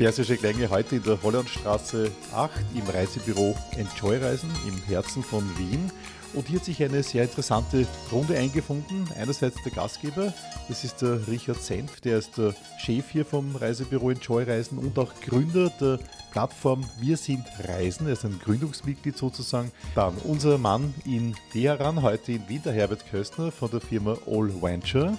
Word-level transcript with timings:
Persische 0.00 0.38
Klänge 0.38 0.70
heute 0.70 0.96
in 0.96 1.02
der 1.02 1.22
Hollandstraße 1.22 2.10
8 2.32 2.52
im 2.74 2.88
Reisebüro 2.88 3.54
Enjoy 3.76 4.16
Reisen 4.16 4.48
im 4.66 4.82
Herzen 4.84 5.22
von 5.22 5.44
Wien. 5.58 5.90
Und 6.32 6.48
hier 6.48 6.58
hat 6.58 6.64
sich 6.64 6.82
eine 6.82 7.02
sehr 7.02 7.24
interessante 7.24 7.86
Runde 8.10 8.34
eingefunden. 8.34 9.06
Einerseits 9.14 9.62
der 9.62 9.72
Gastgeber, 9.72 10.32
das 10.68 10.84
ist 10.84 11.02
der 11.02 11.28
Richard 11.28 11.60
Senf, 11.60 12.00
der 12.00 12.16
ist 12.16 12.38
der 12.38 12.54
Chef 12.78 13.10
hier 13.10 13.26
vom 13.26 13.54
Reisebüro 13.54 14.08
Enjoy 14.08 14.44
Reisen 14.44 14.78
und 14.78 14.98
auch 14.98 15.12
Gründer 15.20 15.70
der 15.78 15.98
Plattform 16.32 16.82
Wir 16.98 17.18
sind 17.18 17.44
Reisen. 17.68 18.06
Er 18.06 18.14
ist 18.14 18.24
ein 18.24 18.40
Gründungsmitglied 18.42 19.18
sozusagen. 19.18 19.70
Dann 19.94 20.14
unser 20.24 20.56
Mann 20.56 20.94
in 21.04 21.36
Teheran, 21.52 22.00
heute 22.00 22.32
in 22.32 22.48
Wien, 22.48 22.62
der 22.64 22.72
Herbert 22.72 23.04
Köstner 23.10 23.52
von 23.52 23.70
der 23.70 23.82
Firma 23.82 24.16
All 24.26 24.50
Venture. 24.62 25.18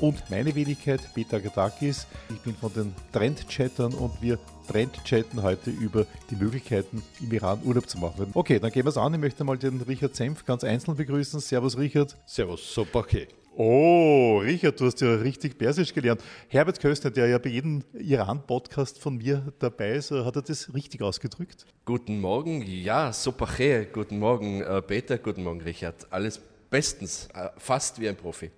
Und 0.00 0.28
meine 0.28 0.54
Wenigkeit, 0.54 1.00
Peter 1.14 1.40
Gadakis. 1.40 2.06
Ich 2.28 2.40
bin 2.40 2.54
von 2.54 2.72
den 2.72 2.94
Trendchattern 3.12 3.94
und 3.94 4.10
wir 4.20 4.38
Trendchatten 4.66 5.42
heute 5.42 5.70
über 5.70 6.06
die 6.30 6.36
Möglichkeiten, 6.36 7.02
im 7.20 7.32
Iran 7.32 7.60
Urlaub 7.64 7.88
zu 7.88 7.98
machen. 7.98 8.30
Okay, 8.34 8.58
dann 8.58 8.72
gehen 8.72 8.84
wir 8.84 8.90
es 8.90 8.96
an. 8.96 9.14
Ich 9.14 9.20
möchte 9.20 9.44
mal 9.44 9.56
den 9.56 9.80
Richard 9.82 10.16
Senf 10.16 10.44
ganz 10.44 10.64
einzeln 10.64 10.96
begrüßen. 10.96 11.38
Servus, 11.40 11.78
Richard. 11.78 12.16
Servus, 12.26 12.74
super 12.74 13.00
okay. 13.00 13.28
Oh, 13.56 14.38
Richard, 14.38 14.80
du 14.80 14.86
hast 14.86 15.00
ja 15.00 15.14
richtig 15.14 15.56
Persisch 15.56 15.94
gelernt. 15.94 16.20
Herbert 16.48 16.80
Köstner, 16.80 17.12
der 17.12 17.28
ja 17.28 17.38
bei 17.38 17.50
jedem 17.50 17.84
Iran-Podcast 17.92 18.98
von 18.98 19.16
mir 19.16 19.52
dabei 19.60 19.92
ist, 19.92 20.10
hat 20.10 20.34
er 20.34 20.42
das 20.42 20.74
richtig 20.74 21.02
ausgedrückt? 21.02 21.64
Guten 21.84 22.20
Morgen, 22.20 22.62
ja, 22.62 23.12
super. 23.12 23.48
Guten 23.92 24.18
Morgen, 24.18 24.60
äh, 24.60 24.82
Peter, 24.82 25.18
guten 25.18 25.44
Morgen, 25.44 25.60
Richard. 25.60 26.04
Alles 26.10 26.40
bestens, 26.68 27.28
äh, 27.32 27.50
fast 27.56 28.00
wie 28.00 28.08
ein 28.08 28.16
Profi. 28.16 28.50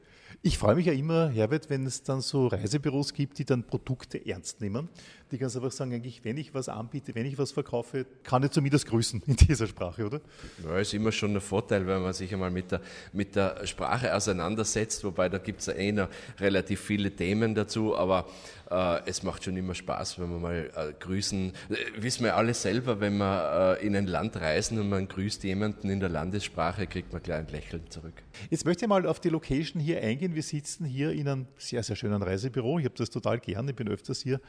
Ich 0.46 0.58
freue 0.58 0.76
mich 0.76 0.86
ja 0.86 0.92
immer, 0.92 1.28
Herbert, 1.28 1.70
wenn 1.70 1.86
es 1.86 2.04
dann 2.04 2.20
so 2.20 2.46
Reisebüros 2.46 3.12
gibt, 3.14 3.40
die 3.40 3.44
dann 3.44 3.64
Produkte 3.64 4.24
ernst 4.24 4.60
nehmen. 4.60 4.88
Die 5.30 5.38
ganz 5.38 5.56
einfach 5.56 5.72
sagen, 5.72 5.92
eigentlich, 5.92 6.24
wenn 6.24 6.36
ich 6.36 6.54
was 6.54 6.68
anbiete, 6.68 7.14
wenn 7.14 7.26
ich 7.26 7.36
was 7.36 7.50
verkaufe, 7.50 8.06
kann 8.22 8.44
ich 8.44 8.52
zumindest 8.52 8.86
grüßen 8.86 9.22
in 9.26 9.36
dieser 9.36 9.66
Sprache, 9.66 10.06
oder? 10.06 10.20
Ja, 10.64 10.78
ist 10.78 10.94
immer 10.94 11.10
schon 11.10 11.34
ein 11.34 11.40
Vorteil, 11.40 11.86
wenn 11.86 12.02
man 12.02 12.12
sich 12.12 12.32
einmal 12.32 12.50
mit 12.50 12.70
der, 12.70 12.80
mit 13.12 13.34
der 13.34 13.66
Sprache 13.66 14.14
auseinandersetzt, 14.14 15.02
wobei 15.02 15.28
da 15.28 15.38
gibt 15.38 15.60
es 15.60 15.66
ja 15.66 15.72
eh 15.74 15.90
noch 15.90 16.08
relativ 16.38 16.80
viele 16.80 17.10
Themen 17.10 17.54
dazu, 17.54 17.96
aber 17.96 18.26
äh, 18.70 19.00
es 19.06 19.22
macht 19.22 19.44
schon 19.44 19.56
immer 19.56 19.74
Spaß, 19.74 20.18
wenn 20.18 20.30
man 20.30 20.40
mal 20.40 20.70
äh, 20.74 20.92
grüßen. 20.98 21.52
Äh, 21.70 22.02
wissen 22.02 22.24
wir 22.24 22.36
alle 22.36 22.54
selber, 22.54 23.00
wenn 23.00 23.16
wir 23.18 23.78
äh, 23.80 23.86
in 23.86 23.96
ein 23.96 24.06
Land 24.06 24.36
reisen 24.36 24.78
und 24.78 24.88
man 24.88 25.08
grüßt 25.08 25.44
jemanden 25.44 25.90
in 25.90 26.00
der 26.00 26.08
Landessprache, 26.08 26.86
kriegt 26.86 27.12
man 27.12 27.22
gleich 27.22 27.38
ein 27.38 27.48
Lächeln 27.48 27.82
zurück. 27.90 28.14
Jetzt 28.50 28.64
möchte 28.64 28.84
ich 28.84 28.88
mal 28.88 29.06
auf 29.06 29.20
die 29.20 29.28
Location 29.28 29.80
hier 29.80 30.00
eingehen. 30.02 30.34
Wir 30.34 30.42
sitzen 30.42 30.84
hier 30.84 31.12
in 31.12 31.28
einem 31.28 31.46
sehr, 31.56 31.82
sehr 31.82 31.96
schönen 31.96 32.22
Reisebüro. 32.22 32.78
Ich 32.78 32.84
habe 32.84 32.94
das 32.96 33.10
total 33.10 33.38
gern. 33.38 33.68
Ich 33.68 33.76
bin 33.76 33.88
öfters 33.88 34.22
hier 34.22 34.40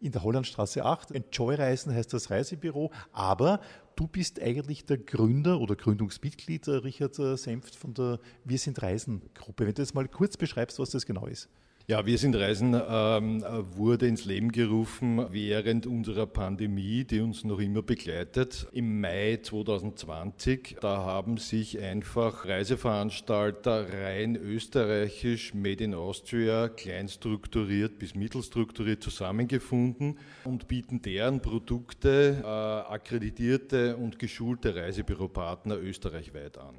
in 0.00 0.12
der 0.12 0.22
Hollandstraße 0.22 0.84
8. 0.84 1.12
Enjoy 1.12 1.54
Reisen 1.54 1.94
heißt 1.94 2.12
das 2.12 2.30
Reisebüro. 2.30 2.90
Aber 3.12 3.60
du 3.96 4.06
bist 4.06 4.40
eigentlich 4.40 4.84
der 4.86 4.98
Gründer 4.98 5.60
oder 5.60 5.76
Gründungsmitglied, 5.76 6.68
äh, 6.68 6.70
Richard 6.72 7.14
Senft 7.38 7.76
von 7.76 7.94
der 7.94 8.18
Wir 8.44 8.58
sind 8.58 8.82
Reisen 8.82 9.22
Gruppe. 9.34 9.66
Wenn 9.66 9.74
du 9.74 9.82
jetzt 9.82 9.94
mal 9.94 10.08
kurz 10.08 10.36
beschreibst, 10.36 10.78
was 10.78 10.90
das 10.90 11.06
genau 11.06 11.26
ist. 11.26 11.48
Ja, 11.86 12.06
wir 12.06 12.18
sind 12.18 12.36
Reisen 12.36 12.80
ähm, 12.88 13.44
wurde 13.74 14.06
ins 14.06 14.24
Leben 14.24 14.52
gerufen 14.52 15.26
während 15.32 15.88
unserer 15.88 16.26
Pandemie, 16.26 17.02
die 17.02 17.20
uns 17.20 17.42
noch 17.42 17.58
immer 17.58 17.82
begleitet. 17.82 18.68
Im 18.70 19.00
Mai 19.00 19.40
2020, 19.42 20.76
da 20.80 20.98
haben 20.98 21.36
sich 21.38 21.80
einfach 21.80 22.46
Reiseveranstalter 22.46 23.92
rein 23.92 24.36
österreichisch, 24.36 25.52
made 25.52 25.82
in 25.82 25.94
Austria, 25.94 26.68
kleinstrukturiert 26.68 27.98
bis 27.98 28.14
mittelstrukturiert 28.14 29.02
zusammengefunden 29.02 30.16
und 30.44 30.68
bieten 30.68 31.02
deren 31.02 31.40
Produkte 31.40 32.40
äh, 32.40 32.46
akkreditierte 32.46 33.96
und 33.96 34.20
geschulte 34.20 34.76
Reisebüropartner 34.76 35.76
österreichweit 35.76 36.56
an. 36.56 36.76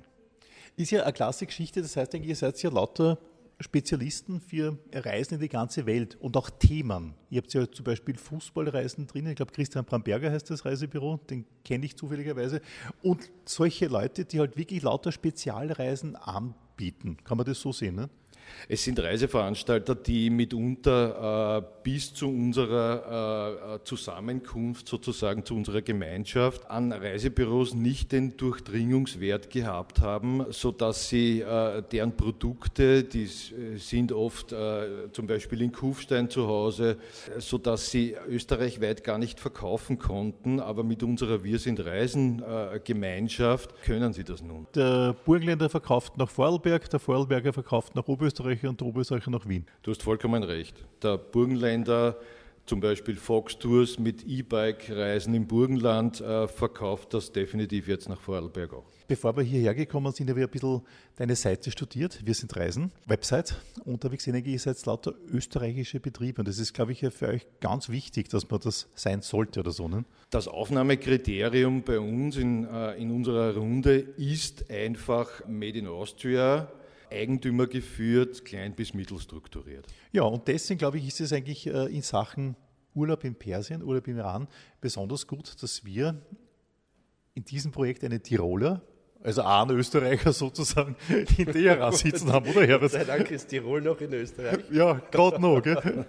Ist 0.77 0.91
ja 0.91 1.03
eine 1.03 1.11
klasse 1.11 1.45
Geschichte, 1.45 1.81
das 1.81 1.97
heißt 1.97 2.15
eigentlich, 2.15 2.29
ihr 2.29 2.35
seid 2.37 2.61
ja 2.63 2.69
lauter 2.69 3.17
Spezialisten 3.63 4.41
für 4.41 4.77
Reisen 4.93 5.35
in 5.35 5.39
die 5.41 5.49
ganze 5.49 5.85
Welt 5.85 6.15
und 6.19 6.37
auch 6.37 6.49
Themen. 6.49 7.13
Ihr 7.29 7.41
habt 7.41 7.53
ja 7.53 7.69
zum 7.69 7.83
Beispiel 7.83 8.17
Fußballreisen 8.17 9.07
drin. 9.07 9.27
Ich 9.27 9.35
glaube, 9.35 9.51
Christian 9.51 9.85
Bramberger 9.85 10.31
heißt 10.31 10.49
das 10.49 10.65
Reisebüro, 10.65 11.17
den 11.29 11.45
kenne 11.63 11.85
ich 11.85 11.95
zufälligerweise. 11.95 12.61
Und 13.01 13.29
solche 13.45 13.87
Leute, 13.87 14.25
die 14.25 14.39
halt 14.39 14.57
wirklich 14.57 14.81
lauter 14.83 15.11
Spezialreisen 15.11 16.15
anbieten. 16.15 17.17
Kann 17.23 17.37
man 17.37 17.45
das 17.45 17.59
so 17.59 17.71
sehen? 17.71 17.95
Ne? 17.95 18.09
Es 18.67 18.83
sind 18.83 18.99
Reiseveranstalter, 18.99 19.95
die 19.95 20.29
mitunter 20.29 21.57
äh, 21.57 21.63
bis 21.83 22.13
zu 22.13 22.27
unserer 22.27 23.75
äh, 23.75 23.83
Zusammenkunft, 23.83 24.87
sozusagen 24.87 25.45
zu 25.45 25.55
unserer 25.55 25.81
Gemeinschaft, 25.81 26.69
an 26.69 26.91
Reisebüros 26.91 27.73
nicht 27.73 28.11
den 28.11 28.37
Durchdringungswert 28.37 29.49
gehabt 29.49 30.01
haben, 30.01 30.45
sodass 30.49 31.09
sie 31.09 31.41
äh, 31.41 31.83
deren 31.91 32.15
Produkte, 32.15 33.03
die 33.03 33.23
äh, 33.23 33.77
sind 33.77 34.11
oft 34.11 34.51
äh, 34.51 35.11
zum 35.11 35.27
Beispiel 35.27 35.61
in 35.61 35.71
Kufstein 35.71 36.29
zu 36.29 36.47
Hause, 36.47 36.97
sodass 37.39 37.89
sie 37.89 38.15
österreichweit 38.27 39.03
gar 39.03 39.17
nicht 39.17 39.39
verkaufen 39.39 39.97
konnten, 39.97 40.59
aber 40.59 40.83
mit 40.83 41.03
unserer 41.03 41.43
Wir 41.43 41.59
sind 41.59 41.83
Reisen 41.85 42.43
äh, 42.43 42.79
können 43.85 44.13
sie 44.13 44.23
das 44.23 44.41
nun. 44.41 44.67
Der 44.75 45.15
Burgenländer 45.25 45.69
verkauft 45.69 46.17
nach 46.17 46.29
Vorarlberg, 46.29 46.89
der 46.89 46.99
Vorarlberger 46.99 47.53
verkauft 47.53 47.95
nach 47.95 48.07
Oberösterreich 48.07 48.40
Oberösterreicher 48.41 48.69
und 48.69 48.79
der 48.79 48.87
Oberösterreicher 48.87 49.31
nach 49.31 49.47
Wien. 49.47 49.65
Du 49.83 49.91
hast 49.91 50.01
vollkommen 50.01 50.43
recht. 50.43 50.75
Der 51.03 51.17
Burgenländer, 51.17 52.17
zum 52.65 52.79
Beispiel 52.79 53.15
Fox 53.15 53.57
Tours 53.57 53.99
mit 53.99 54.25
E-Bike-Reisen 54.25 55.33
im 55.33 55.47
Burgenland, 55.47 56.21
äh, 56.21 56.47
verkauft 56.47 57.13
das 57.13 57.31
definitiv 57.31 57.87
jetzt 57.87 58.09
nach 58.09 58.19
Vorarlberg 58.19 58.73
auch. 58.73 58.85
Bevor 59.07 59.35
wir 59.35 59.43
hierher 59.43 59.75
gekommen 59.75 60.11
sind, 60.13 60.29
habe 60.29 60.39
ich 60.39 60.45
ein 60.45 60.51
bisschen 60.51 60.81
deine 61.17 61.35
Seite 61.35 61.69
studiert. 61.69 62.19
Wir 62.23 62.33
sind 62.33 62.55
Reisen, 62.55 62.91
Website. 63.05 63.55
Und 63.83 64.03
da 64.03 64.05
habe 64.05 64.15
ich 64.15 64.23
gesehen, 64.23 64.43
ihr 64.43 64.59
seid 64.59 64.83
lauter 64.85 65.13
österreichische 65.29 65.99
Betriebe. 65.99 66.41
Und 66.41 66.47
das 66.47 66.59
ist, 66.59 66.73
glaube 66.73 66.93
ich, 66.93 67.05
für 67.13 67.27
euch 67.27 67.45
ganz 67.59 67.89
wichtig, 67.89 68.29
dass 68.29 68.49
man 68.49 68.61
das 68.61 68.87
sein 68.95 69.21
sollte 69.21 69.59
oder 69.59 69.71
so. 69.71 69.87
Ne? 69.89 70.05
Das 70.29 70.47
Aufnahmekriterium 70.47 71.83
bei 71.83 71.99
uns 71.99 72.37
in, 72.37 72.65
äh, 72.65 72.93
in 72.93 73.11
unserer 73.11 73.55
Runde 73.55 73.97
ist 73.99 74.71
einfach 74.71 75.45
Made 75.45 75.77
in 75.77 75.87
Austria 75.87 76.71
Eigentümer 77.11 77.67
geführt, 77.67 78.45
klein 78.45 78.75
bis 78.75 78.93
mittelstrukturiert. 78.93 79.87
Ja, 80.11 80.23
und 80.23 80.47
deswegen 80.47 80.77
glaube 80.77 80.97
ich, 80.97 81.07
ist 81.07 81.21
es 81.21 81.33
eigentlich 81.33 81.67
äh, 81.67 81.93
in 81.93 82.01
Sachen 82.01 82.55
Urlaub 82.93 83.23
in 83.23 83.35
Persien, 83.35 83.83
Urlaub 83.83 84.07
im 84.07 84.17
Iran 84.17 84.47
besonders 84.79 85.27
gut, 85.27 85.61
dass 85.61 85.85
wir 85.85 86.21
in 87.33 87.45
diesem 87.45 87.71
Projekt 87.71 88.03
einen 88.03 88.21
Tiroler, 88.21 88.81
also 89.23 89.43
einen 89.43 89.77
Österreicher 89.77 90.33
sozusagen, 90.33 90.95
in 91.37 91.51
Teheran 91.51 91.93
sitzen 91.93 92.31
haben, 92.31 92.49
oder 92.49 92.65
Herbert? 92.65 92.91
Sei 92.91 93.03
Dank 93.03 93.31
ist 93.31 93.47
Tirol 93.47 93.81
noch 93.81 94.01
in 94.01 94.13
Österreich. 94.13 94.59
Ja, 94.71 94.93
gerade 95.11 95.39
noch, 95.39 95.61
gell? 95.61 96.05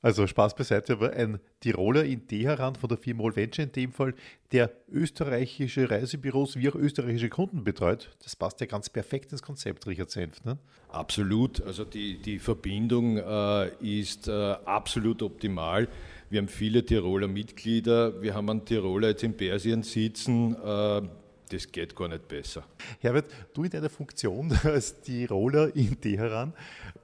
Also 0.00 0.28
Spaß 0.28 0.54
beiseite, 0.54 0.92
aber 0.92 1.12
ein 1.12 1.40
Tiroler 1.58 2.04
in 2.04 2.28
Teheran 2.28 2.76
von 2.76 2.88
der 2.88 2.98
Firma 2.98 3.24
Venture 3.34 3.64
in 3.64 3.72
dem 3.72 3.92
Fall, 3.92 4.14
der 4.52 4.70
österreichische 4.92 5.90
Reisebüros 5.90 6.56
wie 6.56 6.68
auch 6.68 6.76
österreichische 6.76 7.28
Kunden 7.28 7.64
betreut, 7.64 8.10
das 8.22 8.36
passt 8.36 8.60
ja 8.60 8.66
ganz 8.66 8.88
perfekt 8.88 9.32
ins 9.32 9.42
Konzept, 9.42 9.88
Richard 9.88 10.10
Senft. 10.10 10.44
Ne? 10.44 10.56
Absolut, 10.88 11.60
also 11.62 11.84
die, 11.84 12.18
die 12.18 12.38
Verbindung 12.38 13.16
äh, 13.16 13.70
ist 13.80 14.28
äh, 14.28 14.32
absolut 14.32 15.20
optimal. 15.22 15.88
Wir 16.30 16.40
haben 16.40 16.48
viele 16.48 16.84
Tiroler 16.84 17.26
Mitglieder, 17.26 18.22
wir 18.22 18.34
haben 18.34 18.48
einen 18.50 18.64
Tiroler 18.64 19.08
jetzt 19.08 19.24
in 19.24 19.36
Persien 19.36 19.82
sitzen, 19.82 20.54
äh, 20.54 21.02
das 21.48 21.70
geht 21.70 21.94
gar 21.96 22.08
nicht 22.08 22.28
besser. 22.28 22.64
Herbert, 23.00 23.26
du 23.54 23.64
in 23.64 23.70
deiner 23.70 23.90
Funktion 23.90 24.52
als 24.64 25.00
Tiroler 25.00 25.74
in 25.74 26.00
Teheran 26.00 26.52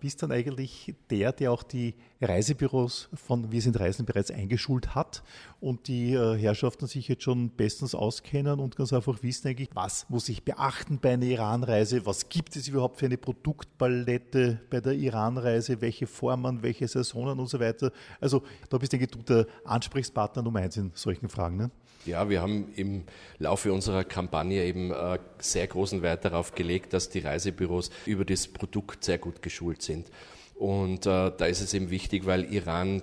bist 0.00 0.22
dann 0.22 0.32
eigentlich 0.32 0.94
der, 1.10 1.32
der 1.32 1.52
auch 1.52 1.62
die 1.62 1.94
Reisebüros 2.20 3.08
von 3.14 3.50
Wir 3.50 3.60
sind 3.60 3.78
Reisen 3.78 4.06
bereits 4.06 4.30
eingeschult 4.30 4.94
hat 4.94 5.22
und 5.60 5.88
die 5.88 6.12
äh, 6.12 6.36
Herrschaften 6.36 6.86
sich 6.86 7.08
jetzt 7.08 7.22
schon 7.22 7.50
bestens 7.50 7.94
auskennen 7.94 8.60
und 8.60 8.76
ganz 8.76 8.92
einfach 8.92 9.22
wissen 9.22 9.48
eigentlich, 9.48 9.70
was 9.74 10.08
muss 10.08 10.28
ich 10.28 10.44
beachten 10.44 10.98
bei 11.00 11.14
einer 11.14 11.26
Iranreise, 11.26 12.06
was 12.06 12.28
gibt 12.28 12.56
es 12.56 12.68
überhaupt 12.68 12.98
für 12.98 13.06
eine 13.06 13.18
Produktpalette 13.18 14.60
bei 14.70 14.80
der 14.80 14.92
Iranreise, 14.92 15.80
welche 15.80 16.06
Formen, 16.06 16.62
welche 16.62 16.88
Saisonen 16.88 17.38
und 17.38 17.48
so 17.48 17.60
weiter. 17.60 17.90
Also 18.20 18.42
da 18.68 18.78
bist 18.78 18.92
du 18.92 18.98
der 18.98 19.46
Ansprechpartner 19.64 20.42
Nummer 20.42 20.60
eins 20.60 20.76
in 20.76 20.92
solchen 20.94 21.28
Fragen. 21.28 21.56
Ne? 21.56 21.70
Ja, 22.06 22.28
wir 22.28 22.42
haben 22.42 22.70
im 22.76 23.04
Laufe 23.38 23.72
unserer 23.72 24.04
Kampagne 24.04 24.62
eben 24.64 24.90
äh, 24.90 25.18
sehr 25.38 25.66
großen 25.66 26.02
Wert 26.02 26.24
darauf 26.26 26.54
gelegt, 26.54 26.92
dass 26.92 27.08
die 27.08 27.20
Reisebüros 27.20 27.90
über 28.04 28.26
das 28.26 28.46
Produkt 28.46 29.04
sehr 29.04 29.16
gut 29.16 29.40
geschult 29.40 29.80
sind. 29.80 30.08
Und 30.54 31.06
äh, 31.06 31.32
da 31.34 31.46
ist 31.46 31.62
es 31.62 31.72
eben 31.72 31.88
wichtig, 31.88 32.26
weil 32.26 32.44
Iran 32.52 33.00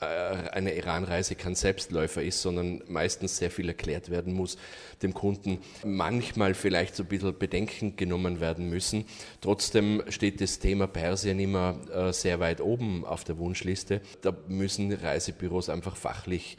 äh, 0.00 0.04
eine 0.04 0.74
Iranreise 0.74 1.36
kein 1.36 1.54
Selbstläufer 1.54 2.22
ist, 2.22 2.42
sondern 2.42 2.82
meistens 2.86 3.38
sehr 3.38 3.50
viel 3.50 3.66
erklärt 3.66 4.10
werden 4.10 4.34
muss, 4.34 4.58
dem 5.02 5.14
Kunden 5.14 5.60
manchmal 5.82 6.52
vielleicht 6.52 6.96
so 6.96 7.04
ein 7.04 7.08
bisschen 7.08 7.38
Bedenken 7.38 7.96
genommen 7.96 8.40
werden 8.40 8.68
müssen. 8.68 9.06
Trotzdem 9.40 10.02
steht 10.10 10.42
das 10.42 10.58
Thema 10.58 10.86
Persien 10.86 11.40
immer 11.40 12.12
sehr 12.12 12.40
weit 12.40 12.60
oben 12.60 13.04
auf 13.04 13.24
der 13.24 13.38
Wunschliste. 13.38 14.02
Da 14.20 14.36
müssen 14.48 14.92
Reisebüros 14.92 15.68
einfach 15.68 15.96
fachlich 15.96 16.58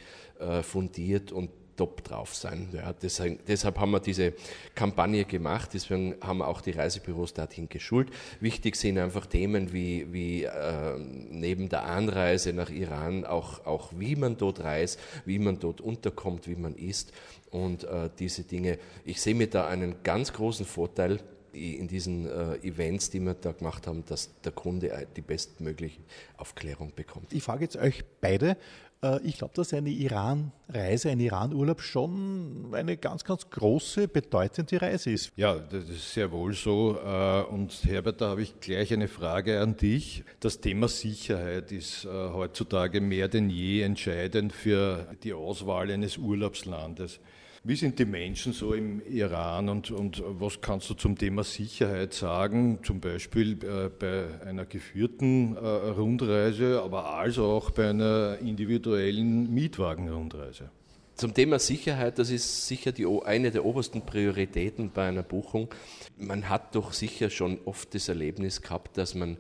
fundiert 0.63 1.31
und 1.31 1.49
top 1.79 2.03
drauf 2.03 2.35
sein. 2.35 2.67
Ja, 2.73 2.91
deshalb, 2.91 3.45
deshalb, 3.45 3.79
haben 3.79 3.91
wir 3.91 4.01
diese 4.01 4.33
Kampagne 4.75 5.23
gemacht, 5.23 5.69
deswegen 5.73 6.15
haben 6.19 6.39
wir 6.39 6.49
auch 6.49 6.59
die 6.59 6.71
Reisebüros 6.71 7.33
dorthin 7.33 7.69
geschult. 7.69 8.09
Wichtig 8.41 8.75
sind 8.75 8.97
einfach 8.97 9.25
Themen 9.25 9.71
wie, 9.71 10.11
wie 10.11 10.43
äh, 10.43 10.97
neben 10.97 11.69
der 11.69 11.85
Anreise 11.85 12.51
nach 12.51 12.69
Iran 12.69 13.23
auch, 13.23 13.65
auch 13.65 13.93
wie 13.95 14.17
man 14.17 14.35
dort 14.35 14.59
reist, 14.59 14.99
wie 15.23 15.39
man 15.39 15.59
dort 15.59 15.79
unterkommt, 15.79 16.49
wie 16.49 16.55
man 16.55 16.75
isst 16.75 17.13
und 17.49 17.85
äh, 17.85 18.09
diese 18.19 18.43
Dinge. 18.43 18.77
Ich 19.05 19.21
sehe 19.21 19.33
mir 19.35 19.47
da 19.47 19.69
einen 19.69 20.03
ganz 20.03 20.33
großen 20.33 20.65
Vorteil 20.65 21.21
in 21.53 21.87
diesen 21.87 22.27
äh, 22.27 22.55
Events, 22.57 23.09
die 23.09 23.19
wir 23.19 23.33
da 23.33 23.53
gemacht 23.53 23.87
haben, 23.87 24.03
dass 24.05 24.29
der 24.41 24.51
Kunde 24.51 25.07
die 25.15 25.21
bestmögliche 25.21 25.99
Aufklärung 26.37 26.93
bekommt. 26.95 27.33
Ich 27.33 27.43
frage 27.43 27.63
jetzt 27.63 27.77
euch 27.77 28.03
beide, 28.21 28.51
äh, 28.51 28.55
ich 29.23 29.37
glaube, 29.37 29.53
dass 29.53 29.73
eine 29.73 29.89
Iran-Reise, 29.89 31.09
ein 31.09 31.21
Iran-Urlaub 31.21 31.81
schon 31.81 32.73
eine 32.73 32.97
ganz, 32.97 33.23
ganz 33.23 33.49
große, 33.49 34.09
bedeutende 34.09 34.81
Reise 34.81 35.11
ist. 35.11 35.31
Ja, 35.37 35.57
das 35.57 35.87
ist 35.87 36.13
sehr 36.13 36.31
wohl 36.31 36.53
so. 36.53 36.97
Äh, 37.01 37.43
und 37.43 37.71
Herbert, 37.85 38.19
da 38.19 38.29
habe 38.29 38.41
ich 38.41 38.59
gleich 38.59 38.91
eine 38.91 39.07
Frage 39.07 39.61
an 39.61 39.77
dich. 39.77 40.25
Das 40.41 40.59
Thema 40.59 40.89
Sicherheit 40.89 41.71
ist 41.71 42.03
äh, 42.03 42.09
heutzutage 42.09 42.99
mehr 42.99 43.29
denn 43.29 43.49
je 43.49 43.81
entscheidend 43.81 44.51
für 44.51 45.07
die 45.23 45.33
Auswahl 45.33 45.91
eines 45.91 46.17
Urlaubslandes. 46.17 47.21
Wie 47.63 47.75
sind 47.75 47.99
die 47.99 48.05
Menschen 48.05 48.53
so 48.53 48.73
im 48.73 49.01
Iran 49.05 49.67
und, 49.67 49.91
und 49.91 50.23
was 50.25 50.61
kannst 50.61 50.89
du 50.89 50.93
zum 50.93 51.17
Thema 51.17 51.43
Sicherheit 51.43 52.13
sagen, 52.13 52.79
zum 52.83 53.01
Beispiel 53.01 53.57
äh, 53.63 53.89
bei 53.89 54.41
einer 54.45 54.65
geführten 54.65 55.57
äh, 55.57 55.59
Rundreise, 55.59 56.81
aber 56.81 57.15
also 57.15 57.45
auch 57.45 57.71
bei 57.71 57.89
einer 57.89 58.37
individuellen 58.39 59.53
Mietwagenrundreise? 59.53 60.69
Zum 61.15 61.33
Thema 61.33 61.59
Sicherheit, 61.59 62.17
das 62.17 62.29
ist 62.29 62.65
sicher 62.65 62.93
die, 62.93 63.05
eine 63.25 63.51
der 63.51 63.65
obersten 63.65 64.05
Prioritäten 64.05 64.91
bei 64.91 65.09
einer 65.09 65.23
Buchung. 65.23 65.67
Man 66.17 66.47
hat 66.47 66.75
doch 66.75 66.93
sicher 66.93 67.29
schon 67.29 67.59
oft 67.65 67.93
das 67.93 68.07
Erlebnis 68.07 68.61
gehabt, 68.61 68.97
dass 68.97 69.15
man 69.15 69.35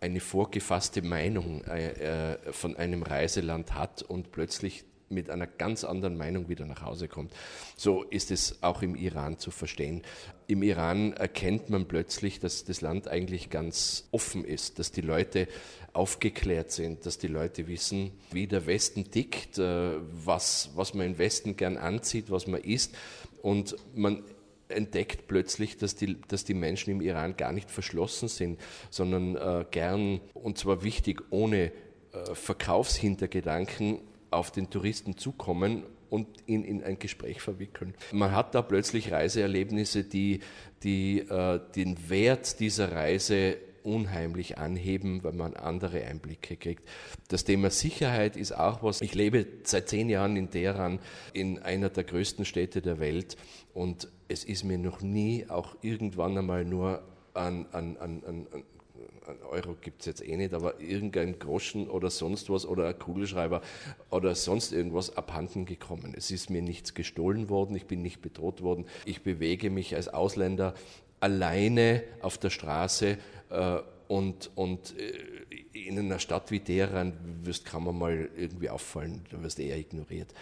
eine 0.00 0.20
vorgefasste 0.20 1.02
Meinung 1.02 1.64
äh, 1.64 2.34
äh 2.34 2.52
von 2.52 2.76
einem 2.76 3.02
Reiseland 3.02 3.74
hat 3.74 4.02
und 4.02 4.30
plötzlich 4.30 4.84
mit 5.08 5.30
einer 5.30 5.46
ganz 5.46 5.84
anderen 5.84 6.16
Meinung 6.16 6.48
wieder 6.48 6.66
nach 6.66 6.82
Hause 6.82 7.08
kommt. 7.08 7.32
So 7.76 8.02
ist 8.02 8.30
es 8.30 8.62
auch 8.62 8.82
im 8.82 8.96
Iran 8.96 9.38
zu 9.38 9.50
verstehen. 9.50 10.02
Im 10.46 10.62
Iran 10.62 11.12
erkennt 11.12 11.70
man 11.70 11.86
plötzlich, 11.86 12.40
dass 12.40 12.64
das 12.64 12.80
Land 12.80 13.08
eigentlich 13.08 13.50
ganz 13.50 14.08
offen 14.10 14.44
ist, 14.44 14.78
dass 14.78 14.92
die 14.92 15.00
Leute 15.00 15.48
aufgeklärt 15.92 16.70
sind, 16.70 17.06
dass 17.06 17.18
die 17.18 17.28
Leute 17.28 17.68
wissen, 17.68 18.12
wie 18.30 18.46
der 18.46 18.66
Westen 18.66 19.10
tickt, 19.10 19.58
äh, 19.58 19.92
was, 20.24 20.70
was 20.74 20.94
man 20.94 21.06
im 21.06 21.18
Westen 21.18 21.56
gern 21.56 21.76
anzieht, 21.76 22.30
was 22.30 22.46
man 22.46 22.60
isst. 22.60 22.94
Und 23.42 23.76
man 23.94 24.22
entdeckt 24.68 25.28
plötzlich, 25.28 25.76
dass 25.76 25.94
die, 25.94 26.20
dass 26.28 26.44
die 26.44 26.54
Menschen 26.54 26.90
im 26.90 27.00
Iran 27.00 27.36
gar 27.36 27.52
nicht 27.52 27.70
verschlossen 27.70 28.28
sind, 28.28 28.60
sondern 28.90 29.36
äh, 29.36 29.64
gern, 29.70 30.20
und 30.34 30.58
zwar 30.58 30.82
wichtig, 30.82 31.22
ohne 31.30 31.72
äh, 32.12 32.34
Verkaufshintergedanken 32.34 34.00
auf 34.30 34.50
den 34.50 34.70
Touristen 34.70 35.16
zukommen 35.16 35.84
und 36.10 36.28
ihn 36.46 36.64
in 36.64 36.82
ein 36.82 36.98
Gespräch 36.98 37.40
verwickeln. 37.40 37.94
Man 38.12 38.32
hat 38.32 38.54
da 38.54 38.62
plötzlich 38.62 39.12
Reiseerlebnisse, 39.12 40.04
die, 40.04 40.40
die 40.82 41.20
äh, 41.20 41.60
den 41.74 42.08
Wert 42.08 42.60
dieser 42.60 42.92
Reise 42.92 43.58
unheimlich 43.82 44.58
anheben, 44.58 45.22
weil 45.22 45.32
man 45.32 45.54
andere 45.54 46.04
Einblicke 46.04 46.56
kriegt. 46.56 46.88
Das 47.28 47.44
Thema 47.44 47.70
Sicherheit 47.70 48.36
ist 48.36 48.52
auch 48.52 48.82
was. 48.82 49.00
Ich 49.00 49.14
lebe 49.14 49.46
seit 49.62 49.88
zehn 49.88 50.08
Jahren 50.08 50.36
in 50.36 50.50
Teheran, 50.50 50.98
in 51.32 51.60
einer 51.60 51.88
der 51.88 52.02
größten 52.02 52.44
Städte 52.44 52.82
der 52.82 52.98
Welt 52.98 53.36
und 53.74 54.08
es 54.28 54.42
ist 54.42 54.64
mir 54.64 54.78
noch 54.78 55.02
nie 55.02 55.46
auch 55.48 55.76
irgendwann 55.82 56.36
einmal 56.36 56.64
nur 56.64 57.02
an, 57.34 57.66
an, 57.70 57.96
an, 57.98 58.22
an 58.26 58.46
ein 59.28 59.42
Euro 59.42 59.76
gibt 59.80 60.00
es 60.00 60.06
jetzt 60.06 60.26
eh 60.26 60.36
nicht, 60.36 60.54
aber 60.54 60.80
irgendein 60.80 61.38
Groschen 61.38 61.88
oder 61.88 62.10
sonst 62.10 62.50
was 62.50 62.66
oder 62.66 62.88
ein 62.88 62.98
Kugelschreiber 62.98 63.62
oder 64.10 64.34
sonst 64.34 64.72
irgendwas 64.72 65.16
abhanden 65.16 65.66
gekommen. 65.66 66.14
Es 66.16 66.30
ist 66.30 66.50
mir 66.50 66.62
nichts 66.62 66.94
gestohlen 66.94 67.48
worden, 67.48 67.76
ich 67.76 67.86
bin 67.86 68.02
nicht 68.02 68.22
bedroht 68.22 68.62
worden. 68.62 68.86
Ich 69.04 69.22
bewege 69.22 69.70
mich 69.70 69.94
als 69.94 70.08
Ausländer 70.08 70.74
alleine 71.20 72.02
auf 72.20 72.38
der 72.38 72.50
Straße 72.50 73.18
äh, 73.50 73.78
und, 74.08 74.50
und 74.54 74.94
äh, 74.98 75.12
in 75.72 75.98
einer 75.98 76.18
Stadt 76.18 76.50
wie 76.50 76.60
Teheran 76.60 77.12
wirst, 77.42 77.64
kann 77.64 77.84
man 77.84 77.98
mal 77.98 78.28
irgendwie 78.36 78.70
auffallen, 78.70 79.24
du 79.30 79.42
wirst 79.42 79.58
eher 79.58 79.76
ignoriert. 79.76 80.32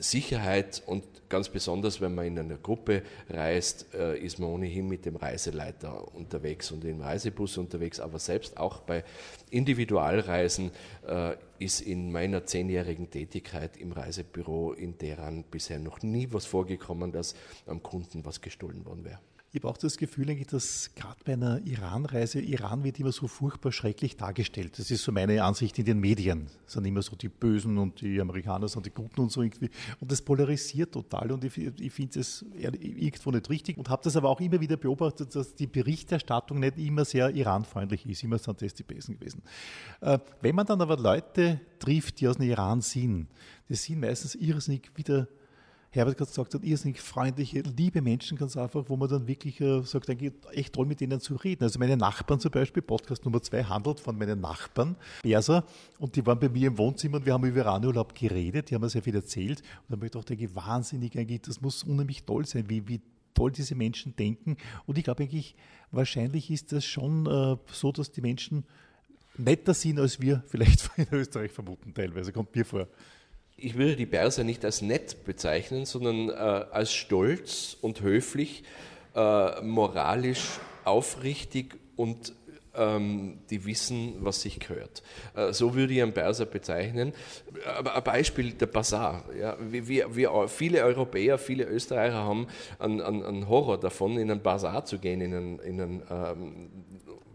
Sicherheit 0.00 0.82
und 0.86 1.04
ganz 1.28 1.48
besonders, 1.48 2.00
wenn 2.00 2.14
man 2.14 2.26
in 2.26 2.38
einer 2.38 2.56
Gruppe 2.56 3.02
reist, 3.28 3.94
äh, 3.94 4.18
ist 4.18 4.38
man 4.38 4.50
ohnehin 4.50 4.88
mit 4.88 5.06
dem 5.06 5.16
Reiseleiter 5.16 6.14
unterwegs 6.14 6.70
und 6.72 6.84
im 6.84 7.00
Reisebus 7.00 7.56
unterwegs, 7.56 8.00
aber 8.00 8.18
selbst 8.18 8.58
auch 8.58 8.80
bei 8.80 9.04
Individualreisen 9.50 10.70
äh, 11.06 11.36
ist 11.60 11.82
in 11.82 12.10
meiner 12.10 12.46
zehnjährigen 12.46 13.10
Tätigkeit 13.10 13.76
im 13.76 13.92
Reisebüro 13.92 14.72
in 14.72 14.96
Teheran 14.96 15.44
bisher 15.50 15.78
noch 15.78 16.02
nie 16.02 16.28
was 16.30 16.46
vorgekommen, 16.46 17.12
dass 17.12 17.34
am 17.66 17.82
Kunden 17.82 18.24
was 18.24 18.40
gestohlen 18.40 18.84
worden 18.86 19.04
wäre. 19.04 19.20
Ich 19.52 19.60
habe 19.62 19.68
auch 19.68 19.76
das 19.76 19.96
Gefühl, 19.96 20.32
dass 20.44 20.94
gerade 20.94 21.16
bei 21.24 21.32
einer 21.32 21.60
Iran-Reise, 21.66 22.40
Iran 22.40 22.84
wird 22.84 23.00
immer 23.00 23.10
so 23.10 23.26
furchtbar 23.26 23.72
schrecklich 23.72 24.16
dargestellt. 24.16 24.78
Das 24.78 24.92
ist 24.92 25.02
so 25.02 25.10
meine 25.10 25.42
Ansicht 25.42 25.76
in 25.80 25.86
den 25.86 25.98
Medien. 25.98 26.46
Es 26.68 26.74
sind 26.74 26.84
immer 26.84 27.02
so 27.02 27.16
die 27.16 27.28
Bösen 27.28 27.76
und 27.76 28.00
die 28.00 28.20
Amerikaner 28.20 28.68
sind 28.68 28.86
die 28.86 28.90
Guten 28.90 29.22
und 29.22 29.32
so 29.32 29.42
irgendwie. 29.42 29.68
Und 29.98 30.12
das 30.12 30.22
polarisiert 30.22 30.92
total 30.92 31.32
und 31.32 31.42
ich, 31.42 31.58
ich 31.58 31.92
finde 31.92 32.20
es 32.20 32.44
irgendwo 32.54 33.32
nicht 33.32 33.50
richtig 33.50 33.76
und 33.76 33.88
habe 33.88 34.04
das 34.04 34.14
aber 34.14 34.28
auch 34.28 34.40
immer 34.40 34.60
wieder 34.60 34.76
beobachtet, 34.76 35.34
dass 35.34 35.52
die 35.56 35.66
Berichterstattung 35.66 36.60
nicht 36.60 36.78
immer 36.78 37.04
sehr 37.04 37.34
iranfreundlich 37.34 38.08
ist. 38.08 38.22
Immer 38.22 38.38
sind 38.38 38.62
das 38.62 38.72
die 38.74 38.84
Besen 38.84 39.18
gewesen. 39.18 39.42
Äh, 40.00 40.20
wenn 40.42 40.54
man 40.54 40.64
dann 40.64 40.80
aber 40.80 40.96
Leute 40.96 41.49
trifft, 41.78 42.20
die 42.20 42.28
aus 42.28 42.36
dem 42.36 42.48
Iran 42.48 42.80
sind, 42.80 43.28
die 43.68 43.74
sind 43.74 44.00
meistens 44.00 44.34
irrsinnig 44.34 44.90
wieder 44.94 45.28
Herbert 45.92 46.18
gerade 46.18 46.28
gesagt 46.30 46.54
hat, 46.54 46.62
irrsinnig 46.62 47.00
freundliche, 47.00 47.62
liebe 47.62 48.00
Menschen 48.00 48.38
ganz 48.38 48.56
einfach, 48.56 48.84
wo 48.86 48.96
man 48.96 49.08
dann 49.08 49.26
wirklich 49.26 49.60
äh, 49.60 49.82
sagt, 49.82 50.08
eigentlich 50.08 50.32
echt 50.52 50.72
toll 50.72 50.86
mit 50.86 51.00
denen 51.00 51.18
zu 51.18 51.34
reden. 51.34 51.64
Also 51.64 51.80
meine 51.80 51.96
Nachbarn 51.96 52.38
zum 52.38 52.52
Beispiel, 52.52 52.80
Podcast 52.80 53.24
Nummer 53.24 53.42
zwei 53.42 53.64
handelt 53.64 53.98
von 53.98 54.16
meinen 54.16 54.40
Nachbarn, 54.40 54.94
Berser, 55.22 55.64
und 55.98 56.14
die 56.14 56.24
waren 56.24 56.38
bei 56.38 56.48
mir 56.48 56.68
im 56.68 56.78
Wohnzimmer 56.78 57.16
und 57.16 57.26
wir 57.26 57.32
haben 57.32 57.44
über 57.44 57.62
Iranurlaub 57.62 58.14
geredet, 58.14 58.70
die 58.70 58.76
haben 58.76 58.82
mir 58.82 58.88
sehr 58.88 59.02
viel 59.02 59.16
erzählt. 59.16 59.62
Und 59.62 59.66
dann 59.88 59.96
habe 59.96 60.06
ich 60.06 60.12
gedacht, 60.12 60.30
eigentlich 60.30 60.54
wahnsinnig, 60.54 61.18
eigentlich, 61.18 61.42
das 61.42 61.60
muss 61.60 61.82
unheimlich 61.82 62.22
toll 62.22 62.46
sein, 62.46 62.70
wie, 62.70 62.86
wie 62.86 63.00
toll 63.34 63.50
diese 63.50 63.74
Menschen 63.74 64.14
denken. 64.14 64.58
Und 64.86 64.96
ich 64.96 65.02
glaube 65.02 65.24
eigentlich, 65.24 65.56
wahrscheinlich 65.90 66.52
ist 66.52 66.70
das 66.70 66.84
schon 66.84 67.26
äh, 67.26 67.56
so, 67.72 67.90
dass 67.90 68.12
die 68.12 68.20
Menschen 68.20 68.64
netter 69.36 69.74
sind, 69.74 69.98
als 69.98 70.20
wir 70.20 70.42
vielleicht 70.48 70.90
in 70.96 71.06
Österreich 71.12 71.52
vermuten 71.52 71.94
teilweise, 71.94 72.32
kommt 72.32 72.54
mir 72.54 72.64
vor 72.64 72.88
ich 73.62 73.76
würde 73.76 73.96
die 73.96 74.06
Perser 74.06 74.44
nicht 74.44 74.64
als 74.64 74.82
nett 74.82 75.24
bezeichnen, 75.24 75.84
sondern 75.84 76.30
äh, 76.30 76.32
als 76.32 76.92
stolz 76.92 77.76
und 77.80 78.00
höflich, 78.00 78.64
äh, 79.14 79.60
moralisch 79.62 80.58
aufrichtig 80.84 81.76
und 81.96 82.32
ähm, 82.74 83.40
die 83.50 83.64
wissen, 83.66 84.14
was 84.20 84.42
sich 84.42 84.60
gehört. 84.60 85.02
Äh, 85.34 85.52
so 85.52 85.74
würde 85.74 85.92
ich 85.92 86.02
einen 86.02 86.12
Perser 86.12 86.46
bezeichnen. 86.46 87.12
Aber 87.66 87.96
ein 87.96 88.04
Beispiel, 88.04 88.52
der 88.52 88.66
Bazar. 88.66 89.24
Ja, 89.38 89.56
wir, 89.60 90.14
wir, 90.14 90.48
viele 90.48 90.82
Europäer, 90.84 91.36
viele 91.36 91.64
Österreicher 91.64 92.14
haben 92.14 92.46
einen, 92.78 93.00
einen, 93.00 93.48
Horror 93.48 93.78
davon, 93.78 94.16
in 94.16 94.30
einen 94.30 94.42
Bazar 94.42 94.84
zu 94.84 94.98
gehen, 94.98 95.20
in 95.20 95.34
einen, 95.34 95.58
in 95.58 95.80
einen 95.80 96.02
ähm, 96.08 96.70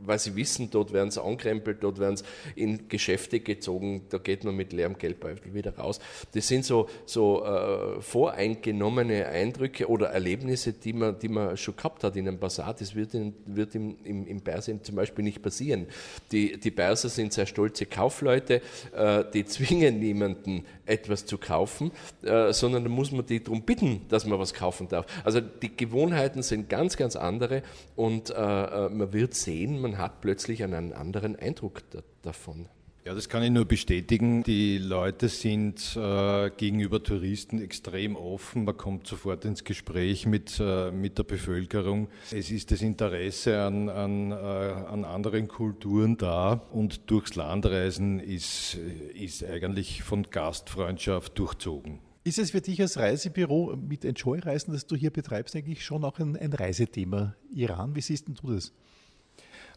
weil 0.05 0.19
sie 0.19 0.35
wissen, 0.35 0.69
dort 0.71 0.93
werden 0.93 1.11
sie 1.11 1.21
ankrempelt, 1.21 1.77
dort 1.81 1.99
werden 1.99 2.17
sie 2.17 2.23
in 2.55 2.87
Geschäfte 2.87 3.39
gezogen, 3.39 4.03
da 4.09 4.17
geht 4.17 4.43
man 4.43 4.55
mit 4.55 4.73
leerem 4.73 4.97
Geldbeutel 4.97 5.53
wieder 5.53 5.75
raus. 5.75 5.99
Das 6.33 6.47
sind 6.47 6.65
so, 6.65 6.87
so 7.05 7.43
äh, 7.45 8.01
voreingenommene 8.01 9.27
Eindrücke 9.27 9.87
oder 9.87 10.07
Erlebnisse, 10.07 10.73
die 10.73 10.93
man, 10.93 11.17
die 11.19 11.29
man 11.29 11.57
schon 11.57 11.75
gehabt 11.75 12.03
hat 12.03 12.15
in 12.15 12.27
einem 12.27 12.39
Basar. 12.39 12.73
Das 12.73 12.95
wird, 12.95 13.13
in, 13.13 13.33
wird 13.45 13.75
im, 13.75 13.97
im, 14.03 14.27
im 14.27 14.41
Persien 14.41 14.83
zum 14.83 14.95
Beispiel 14.95 15.23
nicht 15.23 15.41
passieren. 15.41 15.87
Die, 16.31 16.59
die 16.59 16.71
Perser 16.71 17.09
sind 17.09 17.33
sehr 17.33 17.45
stolze 17.45 17.85
Kaufleute, 17.85 18.61
äh, 18.95 19.23
die 19.33 19.45
zwingen 19.45 19.99
niemanden 19.99 20.65
etwas 20.85 21.25
zu 21.25 21.37
kaufen, 21.37 21.91
äh, 22.23 22.53
sondern 22.53 22.83
da 22.83 22.89
muss 22.89 23.11
man 23.11 23.25
die 23.25 23.43
darum 23.43 23.63
bitten, 23.63 24.01
dass 24.09 24.25
man 24.25 24.39
was 24.39 24.53
kaufen 24.53 24.87
darf. 24.87 25.05
Also 25.23 25.41
die 25.41 25.75
Gewohnheiten 25.75 26.43
sind 26.43 26.69
ganz, 26.69 26.97
ganz 26.97 27.15
andere 27.15 27.63
und 27.95 28.29
äh, 28.29 28.33
äh 28.33 28.89
man 28.89 29.13
wird 29.13 29.33
sehen, 29.33 29.81
man 29.81 29.94
hat 29.97 30.21
plötzlich 30.21 30.63
einen 30.63 30.93
anderen 30.93 31.35
Eindruck 31.35 31.89
da, 31.91 31.99
davon. 32.21 32.69
Ja, 33.05 33.13
das 33.13 33.29
kann 33.29 33.43
ich 33.43 33.51
nur 33.51 33.65
bestätigen. 33.65 34.41
Die 34.41 34.79
Leute 34.79 35.29
sind 35.29 35.95
äh, 35.95 36.49
gegenüber 36.49 37.03
Touristen 37.03 37.61
extrem 37.61 38.15
offen. 38.15 38.63
Man 38.63 38.75
kommt 38.77 39.05
sofort 39.05 39.45
ins 39.45 39.63
Gespräch 39.63 40.25
mit, 40.25 40.59
äh, 40.59 40.89
mit 40.89 41.19
der 41.19 41.23
Bevölkerung. 41.23 42.07
Es 42.31 42.49
ist 42.49 42.71
das 42.71 42.81
Interesse 42.81 43.61
an, 43.61 43.89
an, 43.89 44.31
äh, 44.31 44.35
an 44.35 45.05
anderen 45.05 45.47
Kulturen 45.47 46.17
da 46.17 46.53
und 46.71 47.11
durchs 47.11 47.35
Landreisen 47.35 48.19
ist, 48.19 48.79
ist 49.13 49.43
eigentlich 49.45 50.01
von 50.01 50.23
Gastfreundschaft 50.31 51.37
durchzogen. 51.37 51.99
Ist 52.23 52.39
es 52.39 52.49
für 52.49 52.61
dich 52.61 52.81
als 52.81 52.97
Reisebüro 52.97 53.75
mit 53.75 54.03
Enjoy-Reisen, 54.03 54.73
das 54.73 54.87
du 54.87 54.95
hier 54.95 55.11
betreibst, 55.11 55.55
eigentlich 55.55 55.85
schon 55.85 56.03
auch 56.03 56.17
ein, 56.17 56.35
ein 56.35 56.53
Reisethema 56.53 57.35
Iran? 57.53 57.95
Wie 57.95 58.01
siehst 58.01 58.27
du 58.27 58.51
das? 58.51 58.73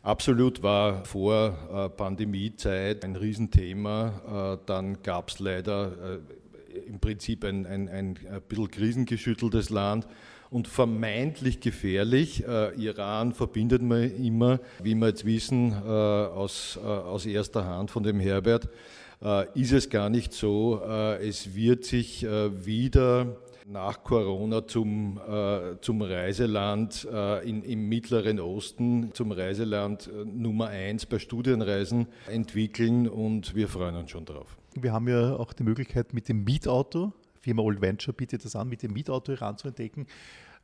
Absolut 0.03 0.63
war 0.63 1.05
vor 1.05 1.57
äh, 1.73 1.89
Pandemiezeit 1.89 3.05
ein 3.05 3.17
Riesenthema. 3.17 4.55
Äh, 4.55 4.65
dann 4.67 5.03
gab 5.03 5.29
es 5.29 5.41
leider 5.41 6.21
äh, 6.73 6.79
im 6.87 7.01
Prinzip 7.01 7.45
ein, 7.45 7.67
ein, 7.67 7.89
ein, 7.89 8.19
bisschen 8.49 8.71
krisengeschütteltes 8.71 9.71
Land 9.71 10.07
und 10.51 10.69
vermeintlich 10.69 11.61
gefährlich. 11.61 12.47
Äh, 12.47 12.75
Iran 12.81 13.33
verbindet 13.33 13.83
man 13.83 14.15
immer, 14.15 14.61
wie 14.83 14.95
wir 14.95 15.09
jetzt 15.09 15.25
wissen, 15.25 15.75
aus, 15.75 16.79
aus 16.79 17.27
erster 17.27 17.67
Hand 17.67 17.91
von 17.91 18.05
dem 18.05 18.21
Herbert, 18.21 18.69
ist 19.55 19.73
es 19.73 19.91
gar 19.91 20.11
nicht 20.11 20.33
so. 20.33 20.81
es 21.21 21.55
wird 21.55 21.85
sich 21.85 22.23
wieder 22.23 23.37
nach 23.69 24.03
Corona 24.03 24.67
zum, 24.67 25.21
äh, 25.29 25.79
zum 25.81 26.01
Reiseland 26.01 27.07
äh, 27.13 27.49
in, 27.49 27.63
im 27.63 27.89
Mittleren 27.89 28.41
Osten, 28.41 29.11
zum 29.13 29.31
Reiseland 29.31 30.09
äh, 30.09 30.25
Nummer 30.25 30.69
eins 30.69 31.05
bei 31.05 31.19
Studienreisen 31.19 32.07
entwickeln 32.29 33.07
und 33.09 33.55
wir 33.55 33.69
freuen 33.69 33.97
uns 33.97 34.11
schon 34.11 34.25
drauf. 34.25 34.57
Wir 34.75 34.93
haben 34.93 35.07
ja 35.09 35.37
auch 35.37 35.53
die 35.53 35.65
Möglichkeit 35.65 36.15
mit 36.15 36.29
dem 36.29 36.45
Mietauto, 36.45 37.13
Firma 37.41 37.63
Old 37.63 37.81
Venture 37.81 38.15
bietet 38.15 38.45
das 38.45 38.57
an, 38.57 38.69
mit 38.69 38.83
dem 38.83 38.93
Mietauto 38.93 39.33
Iran 39.33 39.59
zu 39.59 39.69
entdecken. 39.69 40.07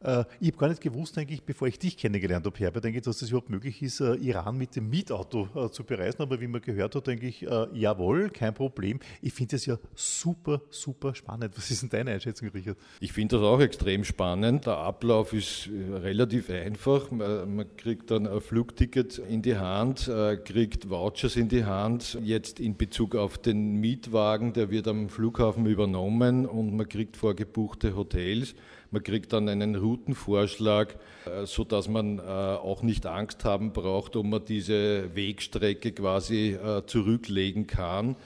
Äh, 0.05 0.25
ich 0.39 0.49
habe 0.49 0.59
gar 0.59 0.69
nicht 0.69 0.81
gewusst, 0.81 1.17
eigentlich, 1.19 1.43
bevor 1.43 1.67
ich 1.67 1.79
dich 1.79 1.97
kennengelernt 1.97 2.47
habe, 2.47 2.59
Herbert, 2.59 2.85
denke 2.85 2.99
ich, 2.99 3.05
dass 3.05 3.23
es 3.23 3.31
überhaupt 3.31 3.51
möglich 3.51 3.83
ist, 3.83 4.01
äh, 4.01 4.15
Iran 4.17 4.57
mit 4.57 4.77
dem 4.77 4.91
Mietauto 4.91 5.49
äh, 5.55 5.71
zu 5.71 5.85
bereisen. 5.85 6.23
Aber 6.23 6.41
wie 6.41 6.47
man 6.47 6.61
gehört 6.61 6.95
hat, 6.95 7.07
denke 7.07 7.27
ich, 7.27 7.47
jawohl, 7.73 8.31
kein 8.31 8.55
Problem. 8.55 9.01
Ich 9.23 9.33
finde 9.33 9.57
es 9.57 9.67
ja 9.67 9.79
super, 9.95 10.61
super 10.71 11.15
spannend. 11.15 11.57
Was 11.57 11.71
ist 11.71 11.83
denn 11.83 11.91
deine 11.91 12.13
Einschätzung, 12.13 12.49
Richard? 12.49 12.77
Ich 13.01 13.13
finde 13.13 13.37
das 13.37 13.45
auch 13.45 13.61
extrem 13.61 14.05
spannend. 14.05 14.67
Der 14.67 14.77
Ablauf 14.77 15.33
ist 15.33 15.69
relativ 15.93 16.51
einfach. 16.51 17.11
Man 17.11 17.65
kriegt 17.77 18.11
dann 18.11 18.27
ein 18.27 18.41
Flugticket 18.41 19.19
in 19.19 19.43
die 19.43 19.57
Hand, 19.57 20.11
kriegt 20.45 20.91
Vouchers 20.91 21.37
in 21.37 21.49
die 21.49 21.65
Hand. 21.65 22.19
Jetzt 22.23 22.61
in 22.61 22.77
Bezug 22.77 23.15
auf 23.15 23.39
den 23.39 23.81
Mietwagen, 23.81 24.53
der 24.53 24.71
wird 24.71 24.89
am 24.89 25.09
Flughafen 25.09 25.67
übernommen 25.67 26.47
und 26.47 26.77
man 26.77 26.89
kriegt 26.89 27.17
vorgebuchte 27.17 27.97
Hotels. 27.97 28.55
Man 28.95 29.03
kriegt 29.03 29.33
dann 29.33 29.49
einen 29.49 29.75
Routenvorschlag, 29.75 30.95
äh, 31.27 31.47
sodass 31.47 31.89
man 31.89 32.21
äh, 32.21 32.23
auch 32.23 32.85
nicht 32.85 33.07
Angst 33.07 33.45
haben 33.45 33.73
braucht, 33.73 34.15
ob 34.15 34.25
man 34.25 34.45
diese 34.45 35.17
Wegstrecke 35.17 35.91
quasi 35.91 36.53
äh, 36.53 36.87
zurücklegen 36.87 37.67
kann. 37.67 38.17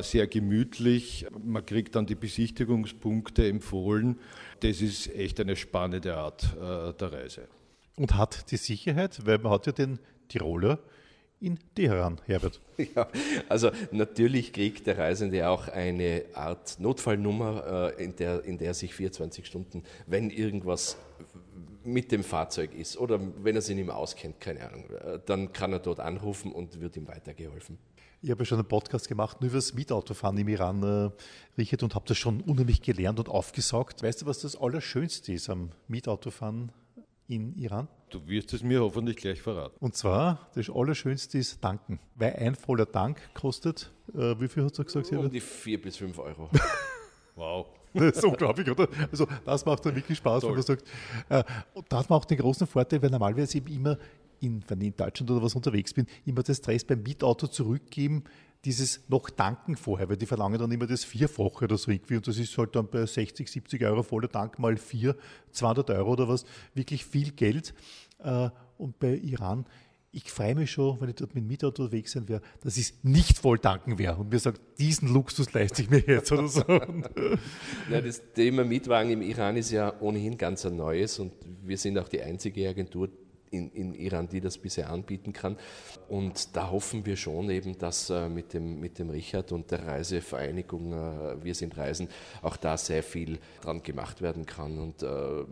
Sehr 0.00 0.26
gemütlich. 0.26 1.24
Man 1.42 1.64
kriegt 1.64 1.94
dann 1.94 2.04
die 2.04 2.14
Besichtigungspunkte 2.14 3.48
empfohlen. 3.48 4.18
Das 4.60 4.82
ist 4.82 5.10
echt 5.14 5.40
eine 5.40 5.56
spannende 5.56 6.14
Art 6.14 6.54
der 6.60 7.10
Reise. 7.10 7.48
Und 7.96 8.14
hat 8.14 8.50
die 8.50 8.58
Sicherheit, 8.58 9.24
weil 9.24 9.38
man 9.38 9.50
hat 9.50 9.64
ja 9.64 9.72
den 9.72 9.98
Tiroler 10.28 10.78
in 11.42 11.58
Teheran, 11.74 12.20
Herbert? 12.26 12.60
Ja, 12.96 13.06
also 13.48 13.70
natürlich 13.92 14.52
kriegt 14.52 14.86
der 14.86 14.98
Reisende 14.98 15.48
auch 15.48 15.68
eine 15.68 16.24
Art 16.34 16.80
Notfallnummer, 16.80 17.92
äh, 17.96 18.04
in 18.04 18.16
der, 18.16 18.44
in 18.44 18.58
der 18.58 18.74
sich 18.74 18.94
24 18.94 19.46
Stunden, 19.46 19.84
wenn 20.06 20.30
irgendwas 20.30 20.96
mit 21.84 22.10
dem 22.10 22.24
Fahrzeug 22.24 22.74
ist 22.74 22.96
oder 22.96 23.20
wenn 23.42 23.54
er 23.54 23.62
sich 23.62 23.76
nicht 23.76 23.86
mehr 23.86 23.96
auskennt, 23.96 24.40
keine 24.40 24.66
Ahnung, 24.66 24.84
äh, 24.90 25.18
dann 25.26 25.52
kann 25.52 25.72
er 25.72 25.80
dort 25.80 26.00
anrufen 26.00 26.52
und 26.52 26.80
wird 26.80 26.96
ihm 26.96 27.06
weitergeholfen. 27.06 27.78
Ich 28.20 28.30
habe 28.30 28.42
ja 28.42 28.44
schon 28.44 28.58
einen 28.58 28.68
Podcast 28.68 29.08
gemacht 29.08 29.40
nur 29.40 29.50
über 29.50 29.58
das 29.58 29.74
Mietautofahren 29.74 30.38
im 30.38 30.48
Iran, 30.48 30.82
äh, 30.82 31.10
Richard, 31.58 31.82
und 31.82 31.94
habe 31.94 32.04
das 32.06 32.18
schon 32.18 32.40
unheimlich 32.40 32.80
gelernt 32.80 33.18
und 33.18 33.28
aufgesaugt. 33.28 34.02
Weißt 34.02 34.22
du, 34.22 34.26
was 34.26 34.40
das 34.40 34.56
Allerschönste 34.56 35.32
ist 35.32 35.50
am 35.50 35.70
Mietautofahren 35.88 36.70
in 37.26 37.56
Iran? 37.58 37.88
Du 38.12 38.28
wirst 38.28 38.52
es 38.52 38.62
mir 38.62 38.82
hoffentlich 38.82 39.16
gleich 39.16 39.40
verraten. 39.40 39.74
Und 39.80 39.96
zwar, 39.96 40.50
das 40.54 40.68
Allerschönste 40.68 41.38
ist 41.38 41.62
Tanken. 41.62 41.98
Weil 42.14 42.34
ein 42.34 42.54
voller 42.54 42.90
Tank 42.90 43.18
kostet, 43.32 43.90
äh, 44.12 44.38
wie 44.38 44.48
viel 44.48 44.66
hat 44.66 44.78
er 44.78 44.84
gesagt? 44.84 45.10
Um 45.12 45.30
die 45.30 45.40
vier 45.40 45.80
bis 45.80 45.96
fünf 45.96 46.18
Euro. 46.18 46.50
wow. 47.34 47.66
Das 47.94 48.18
ist 48.18 48.24
unglaublich, 48.24 48.70
oder? 48.70 48.86
Also 49.10 49.26
das 49.46 49.64
macht 49.64 49.86
dann 49.86 49.96
wirklich 49.96 50.18
Spaß, 50.18 50.42
Toll. 50.42 50.50
wenn 50.50 50.56
man 50.56 50.62
sagt. 50.62 50.84
Äh, 51.30 51.42
und 51.72 51.90
das 51.90 52.08
macht 52.10 52.30
den 52.30 52.36
großen 52.36 52.66
Vorteil, 52.66 53.00
weil 53.02 53.08
normalerweise 53.08 53.56
eben 53.56 53.74
immer, 53.74 53.98
in, 54.40 54.62
wenn 54.68 54.80
ich 54.82 54.88
in 54.88 54.96
Deutschland 54.96 55.30
oder 55.30 55.42
was 55.42 55.54
unterwegs 55.54 55.94
bin, 55.94 56.06
immer 56.26 56.42
das 56.42 56.58
Stress 56.58 56.84
beim 56.84 57.02
Mietauto 57.02 57.46
zurückgeben, 57.46 58.24
dieses 58.64 59.00
noch 59.08 59.28
tanken 59.30 59.76
vorher, 59.76 60.08
weil 60.08 60.16
die 60.16 60.26
verlangen 60.26 60.58
dann 60.58 60.70
immer 60.70 60.86
das 60.86 61.04
Vierfache 61.04 61.64
oder 61.64 61.76
so 61.76 61.90
irgendwie 61.90 62.16
und 62.16 62.26
das 62.26 62.38
ist 62.38 62.56
halt 62.56 62.76
dann 62.76 62.88
bei 62.88 63.04
60, 63.04 63.50
70 63.50 63.82
Euro 63.84 64.02
voller 64.02 64.30
Tank 64.30 64.58
mal 64.58 64.76
vier, 64.76 65.16
200 65.50 65.90
Euro 65.90 66.12
oder 66.12 66.28
was, 66.28 66.44
wirklich 66.74 67.04
viel 67.04 67.32
Geld. 67.32 67.74
Äh, 68.18 68.50
und 68.78 68.98
bei 68.98 69.16
Iran, 69.16 69.66
ich 70.12 70.30
freue 70.30 70.54
mich 70.54 70.70
schon, 70.70 71.00
wenn 71.00 71.08
ich 71.08 71.16
dort 71.16 71.34
mit 71.34 71.42
dem 71.42 71.48
Mietauto 71.48 71.84
unterwegs 71.84 72.12
sein 72.12 72.28
werde, 72.28 72.44
dass 72.60 72.76
ich 72.76 72.92
nicht 73.02 73.38
voll 73.38 73.58
tanken 73.58 73.98
werde 73.98 74.20
und 74.20 74.30
mir 74.30 74.38
sagt, 74.38 74.60
diesen 74.78 75.08
Luxus 75.08 75.52
leiste 75.54 75.82
ich 75.82 75.90
mir 75.90 76.00
jetzt 76.00 76.30
oder 76.30 76.48
so. 76.48 76.62
ja, 77.90 78.00
das 78.00 78.20
Thema 78.34 78.64
Mietwagen 78.64 79.10
im 79.10 79.22
Iran 79.22 79.56
ist 79.56 79.70
ja 79.70 79.98
ohnehin 80.00 80.36
ganz 80.36 80.66
ein 80.66 80.76
neues 80.76 81.18
und 81.18 81.32
wir 81.62 81.78
sind 81.78 81.98
auch 81.98 82.08
die 82.08 82.20
einzige 82.20 82.68
Agentur, 82.68 83.08
in, 83.52 83.70
in 83.70 83.94
Iran, 83.94 84.28
die 84.28 84.40
das 84.40 84.58
bisher 84.58 84.90
anbieten 84.90 85.32
kann. 85.32 85.56
Und 86.08 86.56
da 86.56 86.70
hoffen 86.70 87.04
wir 87.06 87.16
schon 87.16 87.50
eben, 87.50 87.78
dass 87.78 88.10
äh, 88.10 88.28
mit, 88.28 88.54
dem, 88.54 88.80
mit 88.80 88.98
dem 88.98 89.10
Richard 89.10 89.52
und 89.52 89.70
der 89.70 89.86
Reisevereinigung 89.86 90.92
äh, 90.92 91.44
Wir 91.44 91.54
sind 91.54 91.76
Reisen 91.76 92.08
auch 92.40 92.56
da 92.56 92.76
sehr 92.76 93.02
viel 93.02 93.38
dran 93.60 93.82
gemacht 93.82 94.22
werden 94.22 94.46
kann 94.46 94.78
und 94.78 95.02
äh, 95.02 95.06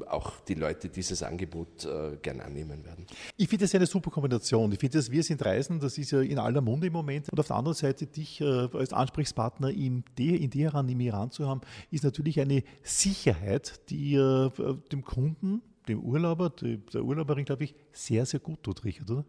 auch 0.09 0.41
die 0.49 0.55
Leute 0.55 0.89
dieses 0.89 1.23
Angebot 1.23 1.85
äh, 1.85 2.17
gern 2.23 2.41
annehmen 2.41 2.85
werden. 2.85 3.07
Ich 3.37 3.49
finde 3.49 3.65
das 3.67 3.75
eine 3.75 3.87
super 3.87 4.11
Kombination. 4.11 4.73
Ich 4.73 4.79
finde 4.79 4.99
das 4.99 5.11
Wir 5.11 5.23
sind 5.23 5.45
Reisen, 5.45 5.79
das 5.79 5.99
ist 5.99 6.11
ja 6.11 6.21
in 6.21 6.39
aller 6.39 6.63
Munde 6.63 6.87
im 6.87 6.93
Moment. 6.95 7.29
Und 7.31 7.39
auf 7.39 7.47
der 7.47 7.57
anderen 7.57 7.77
Seite 7.77 8.07
dich 8.07 8.41
äh, 8.41 8.45
als 8.45 8.93
Ansprechpartner 8.93 9.71
in, 9.71 10.05
De 10.19 10.37
in 10.37 10.51
Teheran, 10.51 10.89
im 10.89 11.01
Iran 11.01 11.31
zu 11.31 11.47
haben, 11.47 11.61
ist 11.91 12.05
natürlich 12.05 12.41
eine 12.41 12.63
Sicherheit, 12.83 13.81
die 13.91 14.15
äh, 14.15 14.51
dem 14.91 15.05
Kunden 15.05 15.63
dem 15.91 16.01
Urlauber, 16.01 16.51
der 16.51 17.03
Urlauberin, 17.03 17.45
glaube 17.45 17.65
ich, 17.65 17.75
sehr, 17.93 18.25
sehr 18.27 18.41
gut 18.41 18.63
tut, 18.63 18.85
Richard, 18.85 19.11
oder? 19.11 19.25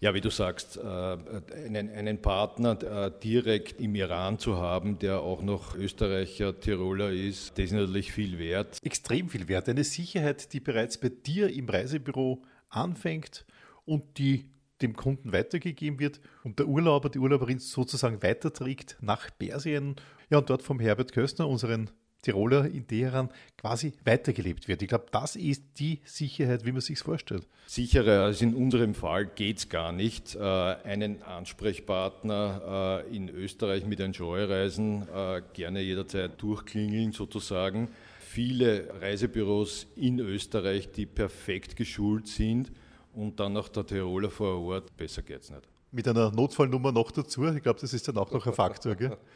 Ja, 0.00 0.14
wie 0.14 0.20
du 0.20 0.30
sagst, 0.30 0.76
äh, 0.76 0.80
einen, 0.80 1.90
einen, 1.90 2.22
Partner 2.22 2.80
äh, 2.82 3.12
direkt 3.20 3.80
im 3.80 3.96
Iran 3.96 4.38
zu 4.38 4.56
haben, 4.56 5.00
der 5.00 5.20
auch 5.20 5.42
noch 5.42 5.74
Österreicher, 5.74 6.58
Tiroler 6.60 7.10
ist, 7.10 7.58
das 7.58 7.66
ist 7.66 7.72
natürlich 7.72 8.12
viel 8.12 8.38
wert. 8.38 8.78
Extrem 8.84 9.28
viel 9.28 9.48
wert. 9.48 9.68
Eine 9.68 9.82
Sicherheit, 9.82 10.52
die 10.52 10.60
bereits 10.60 10.98
bei 10.98 11.08
dir 11.08 11.52
im 11.52 11.68
Reisebüro 11.68 12.42
anfängt 12.68 13.44
und 13.84 14.18
die 14.18 14.50
dem 14.82 14.94
Kunden 14.94 15.32
weitergegeben 15.32 15.98
wird 15.98 16.20
und 16.44 16.60
der 16.60 16.68
Urlauber, 16.68 17.08
die 17.08 17.18
Urlauberin 17.18 17.58
sozusagen 17.58 18.22
weiterträgt 18.22 18.96
nach 19.00 19.28
Persien. 19.36 19.96
Ja, 20.30 20.38
und 20.38 20.48
dort 20.48 20.62
vom 20.62 20.78
Herbert 20.78 21.10
Köstner, 21.10 21.48
unseren 21.48 21.90
Tiroler 22.22 22.66
in 22.66 22.86
Teheran 22.86 23.30
quasi 23.56 23.92
weitergelebt 24.04 24.68
wird. 24.68 24.82
Ich 24.82 24.88
glaube, 24.88 25.06
das 25.10 25.36
ist 25.36 25.62
die 25.78 26.00
Sicherheit, 26.04 26.64
wie 26.64 26.72
man 26.72 26.80
sich 26.80 26.98
vorstellt. 26.98 27.46
Sicherer 27.66 28.24
als 28.24 28.42
in 28.42 28.54
unserem 28.54 28.94
Fall 28.94 29.26
geht 29.26 29.58
es 29.58 29.68
gar 29.68 29.92
nicht. 29.92 30.34
Äh, 30.34 30.40
einen 30.40 31.22
Ansprechpartner 31.22 33.04
äh, 33.06 33.16
in 33.16 33.28
Österreich 33.28 33.86
mit 33.86 34.00
Enjoy-Reisen 34.00 35.06
äh, 35.08 35.42
gerne 35.52 35.80
jederzeit 35.80 36.40
durchklingeln 36.40 37.12
sozusagen. 37.12 37.88
Viele 38.20 38.88
Reisebüros 39.00 39.86
in 39.96 40.18
Österreich, 40.18 40.90
die 40.92 41.06
perfekt 41.06 41.76
geschult 41.76 42.26
sind 42.26 42.72
und 43.14 43.40
dann 43.40 43.52
noch 43.52 43.68
der 43.68 43.86
Tiroler 43.86 44.30
vor 44.30 44.60
Ort, 44.60 44.96
besser 44.96 45.22
geht 45.22 45.42
es 45.42 45.50
nicht. 45.50 45.62
Mit 45.90 46.06
einer 46.06 46.30
Notfallnummer 46.30 46.92
noch 46.92 47.10
dazu, 47.10 47.46
ich 47.46 47.62
glaube, 47.62 47.80
das 47.80 47.94
ist 47.94 48.06
dann 48.08 48.18
auch 48.18 48.30
noch 48.30 48.46
ein 48.46 48.52
Faktor. 48.52 48.94
Gell? 48.94 49.16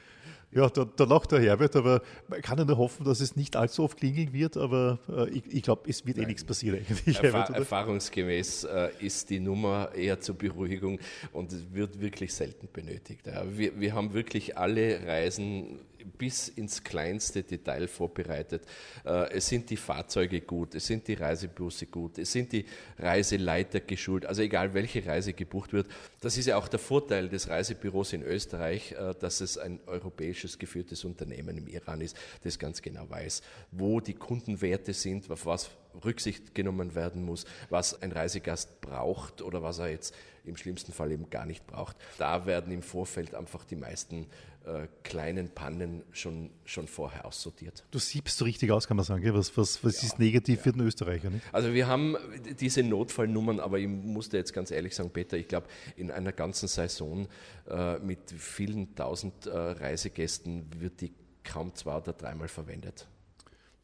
Ja, 0.55 0.69
da, 0.69 0.85
da 0.85 1.05
lacht 1.05 1.33
der 1.33 1.41
Herbert, 1.41 1.75
aber 1.77 2.03
man 2.29 2.43
kann 2.43 2.59
ja 2.59 2.65
nur 2.65 2.77
hoffen, 2.77 3.05
dass 3.05 3.21
es 3.21 3.37
nicht 3.37 3.57
allzu 3.57 3.85
oft 3.85 3.97
klingeln 3.97 4.35
wird, 4.35 4.59
aber 4.59 4.99
äh, 5.09 5.31
ich, 5.31 5.43
ich 5.49 5.63
glaube, 5.63 5.89
es 5.89 6.05
wird 6.07 6.19
eh 6.19 6.27
nichts 6.27 6.45
passieren 6.45 6.79
eigentlich. 6.89 7.17
Erfa 7.17 7.23
Herbert, 7.23 7.51
erfahrungsgemäß 7.51 8.65
äh, 8.65 8.91
ist 9.01 9.31
die 9.31 9.41
Nummer 9.41 9.95
eher 9.95 10.21
zur 10.21 10.37
Beruhigung 10.37 10.99
und 11.33 11.53
es 11.53 11.73
wird 11.73 12.01
wirklich 12.01 12.35
selten 12.35 12.69
benötigt. 12.71 13.27
Ja. 13.27 13.45
Wir, 13.49 13.81
wir 13.81 13.95
haben 13.95 14.13
wirklich 14.13 14.59
alle 14.59 15.07
Reisen 15.07 15.79
bis 16.19 16.49
ins 16.49 16.83
kleinste 16.83 17.43
Detail 17.43 17.89
vorbereitet. 17.89 18.65
Äh, 19.05 19.33
es 19.33 19.49
sind 19.49 19.71
die 19.71 19.77
Fahrzeuge 19.77 20.41
gut, 20.41 20.75
es 20.75 20.87
sind 20.87 21.09
die 21.09 21.15
Reisebusse 21.15 21.87
gut, 21.87 22.19
es 22.19 22.33
sind 22.33 22.53
die 22.53 22.65
Reiseleiter 22.99 23.81
geschult, 23.81 24.27
also 24.27 24.43
egal 24.43 24.75
welche 24.75 25.05
Reise 25.05 25.33
gebucht 25.33 25.73
wird. 25.73 25.87
Das 26.21 26.37
ist 26.37 26.47
ja 26.47 26.57
auch 26.57 26.69
der 26.69 26.79
Vorteil 26.79 27.29
des 27.29 27.49
Reisebüros 27.49 28.13
in 28.13 28.23
Österreich, 28.23 28.93
äh, 28.93 29.15
dass 29.19 29.41
es 29.41 29.59
ein 29.59 29.81
europäisches 29.87 30.59
geführtes 30.59 31.05
Unternehmen 31.05 31.57
im 31.57 31.69
Iran 31.69 32.01
ist, 32.01 32.17
das 32.43 32.59
ganz 32.59 32.83
genau 32.83 33.09
weiß, 33.09 33.43
wo 33.71 34.01
die 34.01 34.15
Kundenwerte 34.15 34.93
sind, 34.93 35.31
auf 35.31 35.47
was 35.47 35.71
Rücksicht 36.05 36.55
genommen 36.55 36.95
werden 36.95 37.25
muss, 37.25 37.45
was 37.71 38.01
ein 38.03 38.13
Reisegast 38.13 38.81
braucht 38.81 39.43
oder 39.43 39.63
was 39.63 39.79
er 39.79 39.91
jetzt 39.91 40.15
im 40.45 40.57
schlimmsten 40.57 40.93
Fall 40.93 41.13
eben 41.13 41.31
gar 41.31 41.47
nicht 41.47 41.67
braucht. 41.67 41.97
Da 42.19 42.47
werden 42.47 42.73
im 42.73 42.83
Vorfeld 42.83 43.35
einfach 43.35 43.65
die 43.65 43.77
meisten 43.77 44.27
äh, 44.65 44.87
kleinen 45.03 45.51
Pannen 45.51 46.03
schon, 46.13 46.51
schon 46.65 46.87
vorher 46.87 47.25
aussortiert. 47.25 47.85
Du 47.91 47.99
siebst 47.99 48.39
so 48.39 48.45
richtig 48.45 48.71
aus, 48.71 48.87
kann 48.87 48.97
man 48.97 49.05
sagen. 49.05 49.23
Was, 49.35 49.57
was, 49.57 49.83
was 49.85 50.03
ja, 50.03 50.09
ist 50.09 50.19
negativ 50.19 50.59
ja. 50.59 50.63
für 50.63 50.73
den 50.73 50.83
Österreicher? 50.83 51.31
Nicht? 51.31 51.45
Also 51.53 51.73
wir 51.73 51.87
haben 51.87 52.17
diese 52.61 52.83
Notfallnummern, 52.83 53.61
aber 53.61 53.79
ich 53.79 53.89
musste 53.89 54.37
jetzt 54.37 54.53
ganz 54.53 54.71
ehrlich 54.71 54.95
sagen, 54.95 55.11
Peter, 55.11 55.37
ich 55.37 55.49
glaube, 55.49 55.67
in 55.97 56.11
einer 56.11 56.33
ganzen 56.33 56.69
Saison 56.69 57.29
äh, 57.69 57.99
mit 57.99 58.31
vielen 58.31 58.95
tausend 58.95 59.47
äh, 59.47 59.51
Reisegästen 59.51 60.67
wird 60.79 61.01
die 61.01 61.13
kaum 61.45 61.75
zwei 61.75 61.97
oder 61.97 62.13
dreimal 62.13 62.49
verwendet. 62.49 63.09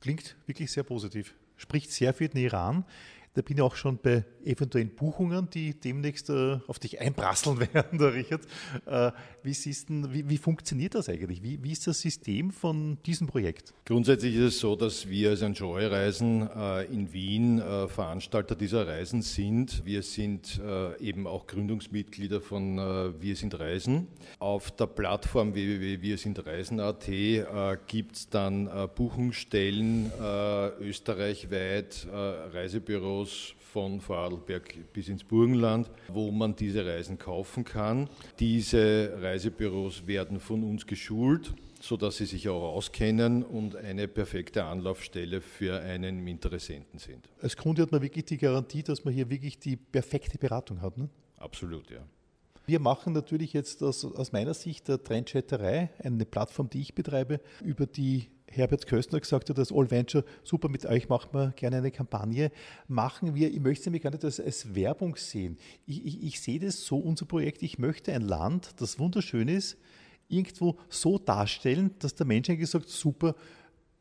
Klingt 0.01 0.37
wirklich 0.47 0.71
sehr 0.71 0.85
positiv. 0.85 1.35
Spricht 1.57 1.91
sehr 1.91 2.15
für 2.15 2.29
den 2.29 2.41
Iran. 2.41 2.85
Da 3.35 3.43
bin 3.43 3.57
ich 3.57 3.63
auch 3.63 3.77
schon 3.77 3.99
bei 3.99 4.25
eventuellen 4.49 4.95
Buchungen, 4.95 5.49
die 5.51 5.79
demnächst 5.79 6.31
äh, 6.31 6.59
auf 6.67 6.79
dich 6.79 7.01
einprasseln 7.01 7.61
werden, 7.73 7.99
der 7.99 8.15
Richard. 8.15 8.43
Äh, 8.87 9.13
wie, 9.43 9.55
denn, 9.89 10.13
wie, 10.13 10.29
wie, 10.29 10.39
funktioniert 10.39 10.95
das 10.95 11.09
eigentlich? 11.09 11.43
Wie, 11.43 11.63
wie, 11.63 11.73
ist 11.73 11.87
das 11.87 12.01
System 12.01 12.51
von 12.51 12.99
diesem 13.05 13.27
Projekt? 13.27 13.75
Grundsätzlich 13.85 14.35
ist 14.35 14.55
es 14.55 14.61
so, 14.61 14.77
dass 14.77 15.09
wir 15.09 15.31
als 15.31 15.43
Enjoy 15.43 15.87
Reisen 15.87 16.49
äh, 16.49 16.85
in 16.85 17.13
Wien 17.13 17.61
äh, 17.61 17.89
Veranstalter 17.89 18.55
dieser 18.55 18.87
Reisen 18.87 19.23
sind. 19.23 19.85
Wir 19.85 20.03
sind 20.03 20.61
äh, 20.65 20.99
eben 21.01 21.27
auch 21.27 21.47
Gründungsmitglieder 21.47 22.41
von 22.41 22.79
äh, 22.79 23.21
Wir 23.21 23.37
sind 23.37 23.59
Reisen. 23.59 24.09
Auf 24.39 24.71
der 24.71 24.87
Plattform 24.87 25.55
www.wirsindreisen.at 25.55 27.07
gibt 27.87 28.17
es 28.17 28.29
dann 28.29 28.69
Buchungsstellen 28.95 30.11
österreichweit, 30.81 32.07
Reisebüros, 32.53 33.18
Tourismus 33.19 33.55
von 33.73 34.01
Vorarlberg 34.01 34.93
bis 34.93 35.09
ins 35.09 35.25
Burgenland, 35.25 35.91
wo 36.09 36.31
man 36.31 36.57
diese 36.57 36.87
Reisen 36.87 37.19
kaufen 37.19 37.65
kann. 37.65 38.09
Diese 38.39 39.13
Reisebüros 39.21 40.07
werden 40.07 40.41
von 40.41 40.63
uns 40.65 40.87
geschult, 40.87 41.53
sodass 41.81 42.17
sie 42.17 42.25
sich 42.25 42.49
auch 42.49 42.75
auskennen 42.75 43.43
und 43.43 43.77
eine 43.77 44.09
perfekte 44.09 44.65
Anlaufstelle 44.65 45.41
für 45.41 45.81
einen 45.81 46.27
Interessenten 46.27 46.99
sind. 46.99 47.29
Als 47.43 47.57
Kunde 47.57 47.83
hat 47.83 47.93
man 47.93 48.01
wirklich 48.01 48.25
die 48.25 48.39
Garantie, 48.39 48.83
dass 48.83 49.05
man 49.05 49.13
hier 49.13 49.29
wirklich 49.29 49.59
die 49.59 49.77
perfekte 49.77 50.39
Beratung 50.39 50.81
hat. 50.81 50.97
Ne? 50.97 51.09
Absolut, 51.37 51.91
ja. 51.91 52.01
Wir 52.69 52.81
machen 52.81 53.15
natürlich 53.15 53.55
jetzt 53.55 53.83
aus, 53.83 54.05
aus 54.05 54.33
meiner 54.33 54.53
Sicht 54.53 54.89
der 54.89 55.03
Trendchatterei, 55.03 55.89
eine 56.01 56.27
Plattform, 56.27 56.69
die 56.69 56.83
ich 56.83 56.95
betreibe, 56.95 57.41
über 57.65 57.87
die 57.87 58.27
Herbert 58.47 58.87
Köstner 58.87 59.21
gesagt 59.21 59.49
hat, 59.49 59.57
das 59.57 59.73
All 59.73 59.91
Venture, 59.91 60.23
super, 60.45 60.69
mit 60.69 60.85
euch 60.85 61.09
machen 61.09 61.31
wir 61.33 61.53
gerne 61.53 61.79
eine 61.79 61.91
Kampagne. 61.91 62.53
Machen 62.87 63.35
wir, 63.35 63.51
ich 63.51 63.61
möchte 63.61 63.87
nämlich 63.87 64.03
gar 64.03 64.11
nicht 64.11 64.23
als, 64.23 64.39
als 64.39 64.75
Werbung 64.75 65.17
sehen. 65.17 65.57
Ich, 65.87 66.05
ich, 66.05 66.23
ich 66.23 66.41
sehe 66.43 66.61
das 66.61 66.85
so, 66.85 66.99
unser 66.99 67.25
Projekt, 67.25 67.63
ich 67.63 67.79
möchte 67.79 68.13
ein 68.13 68.21
Land, 68.21 68.75
das 68.83 68.99
wunderschön 68.99 69.49
ist, 69.49 69.79
irgendwo 70.29 70.77
so 70.91 71.17
darstellen, 71.17 71.95
dass 72.01 72.17
der 72.17 72.27
Mensch 72.27 72.51
eigentlich 72.51 72.69
sagt, 72.69 72.91
super, 72.91 73.35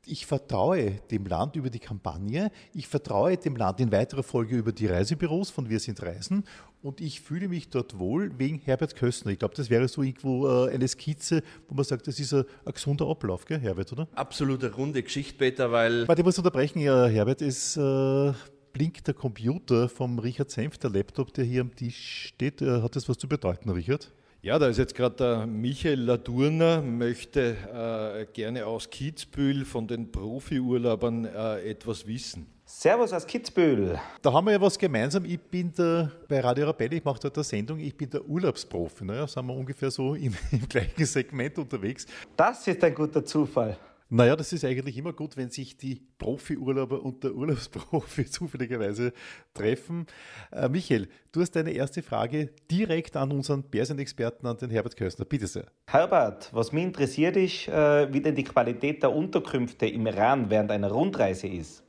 ich 0.08 0.26
vertraue 0.26 0.92
dem 1.12 1.26
Land 1.26 1.56
über 1.56 1.70
die 1.70 1.80
Kampagne, 1.80 2.52
ich 2.74 2.88
vertraue 2.88 3.38
dem 3.38 3.56
Land 3.56 3.80
in 3.80 3.92
weiterer 3.92 4.24
Folge 4.24 4.58
über 4.58 4.72
die 4.72 4.88
Reisebüros 4.88 5.50
von 5.50 5.70
Wir 5.70 5.80
sind 5.80 6.02
Reisen 6.02 6.44
und 6.82 7.02
ich 7.02 7.22
fühle 7.22 7.48
mich 7.48 7.70
dort 7.70 8.00
wohl 8.00 8.32
wegen 8.38 8.60
Herbert 8.60 8.96
Köstner. 8.96 9.32
Ich 9.32 9.40
glaube, 9.40 9.56
das 9.56 9.70
wäre 9.70 9.88
so 9.88 10.04
irgendwo 10.04 10.48
äh, 10.48 10.74
eine 10.74 10.88
Skizze, 10.88 11.42
wo 11.68 11.76
man 11.76 11.84
sagt, 11.84 12.08
das 12.08 12.20
ist 12.20 12.34
ein, 12.34 12.46
ein 12.66 12.74
gesunder 12.74 13.08
Ablauf, 13.08 13.46
gell, 13.46 13.60
Herbert, 13.60 13.92
oder? 13.92 14.08
Absolute 14.16 14.74
runde 14.74 15.04
Geschichte, 15.04 15.38
Peter, 15.38 15.72
weil... 15.72 16.08
Warte, 16.08 16.22
ich 16.22 16.26
muss 16.26 16.38
unterbrechen, 16.38 16.80
ja, 16.80 17.08
Herbert, 17.08 17.42
es 17.42 17.78
äh, 17.78 18.34
blinkt 18.74 19.08
der 19.08 19.14
Computer 19.14 19.90
vom 19.90 20.20
Richard 20.20 20.52
Senf, 20.52 20.78
der 20.78 20.92
Laptop, 20.92 21.34
der 21.34 21.46
hier 21.46 21.62
am 21.62 21.76
Tisch 21.76 22.28
steht. 22.28 22.62
Äh, 22.62 22.82
hat 22.82 22.96
das 22.96 23.10
was 23.10 23.18
zu 23.18 23.28
bedeuten, 23.28 23.70
Richard? 23.70 24.12
Ja, 24.44 24.60
da 24.60 24.68
ist 24.68 24.78
jetzt 24.78 24.94
gerade 24.94 25.16
der 25.16 25.48
Michael 25.48 26.02
Ladurner, 26.02 26.82
möchte 26.82 27.58
äh, 27.74 28.32
gerne 28.34 28.68
aus 28.68 28.90
Kitzbühel 28.90 29.66
von 29.66 29.88
den 29.88 30.12
Profiurlaubern 30.12 31.26
äh, 31.26 31.70
etwas 31.70 32.06
wissen. 32.06 32.46
Servus 32.70 33.14
aus 33.14 33.26
Kitzbühel. 33.26 33.98
Da 34.22 34.34
haben 34.34 34.46
wir 34.46 34.52
ja 34.52 34.60
was 34.60 34.78
gemeinsam. 34.78 35.24
Ich 35.24 35.40
bin 35.40 35.72
der, 35.72 36.12
bei 36.28 36.42
Radio 36.42 36.66
Arabelle, 36.66 36.98
ich 36.98 37.06
mache 37.06 37.18
dort 37.22 37.38
eine 37.38 37.46
Sendung, 37.46 37.80
ich 37.80 37.96
bin 37.96 38.10
der 38.10 38.28
Urlaubsprofi. 38.28 39.06
Naja, 39.06 39.22
ne? 39.22 39.28
sind 39.30 39.48
wir 39.48 39.56
ungefähr 39.56 39.90
so 39.90 40.16
im, 40.16 40.36
im 40.52 40.68
gleichen 40.68 41.06
Segment 41.06 41.58
unterwegs. 41.58 42.06
Das 42.36 42.68
ist 42.68 42.84
ein 42.84 42.94
guter 42.94 43.24
Zufall. 43.24 43.78
Naja, 44.10 44.36
das 44.36 44.52
ist 44.52 44.66
eigentlich 44.66 44.98
immer 44.98 45.14
gut, 45.14 45.38
wenn 45.38 45.50
sich 45.50 45.78
die 45.78 46.02
Profi-Urlauber 46.18 47.02
und 47.02 47.24
der 47.24 47.34
Urlaubsprofi 47.34 48.26
zufälligerweise 48.30 49.14
treffen. 49.54 50.06
Äh, 50.52 50.68
Michael, 50.68 51.08
du 51.32 51.40
hast 51.40 51.52
deine 51.52 51.72
erste 51.72 52.04
Frage 52.04 52.50
direkt 52.70 53.16
an 53.16 53.32
unseren 53.32 53.64
Persien-Experten, 53.64 54.46
an 54.46 54.58
den 54.58 54.72
Herbert 54.72 54.98
Köstner. 54.98 55.24
Bitte 55.24 55.48
sehr. 55.48 55.68
Herbert, 55.90 56.50
was 56.52 56.74
mich 56.74 56.84
interessiert 56.84 57.38
ist, 57.38 57.70
äh, 57.70 58.12
wie 58.12 58.20
denn 58.20 58.36
die 58.36 58.44
Qualität 58.44 59.04
der 59.04 59.14
Unterkünfte 59.14 59.86
im 59.86 60.06
Iran 60.06 60.50
während 60.50 60.70
einer 60.72 60.92
Rundreise 60.92 61.48
ist. 61.48 61.87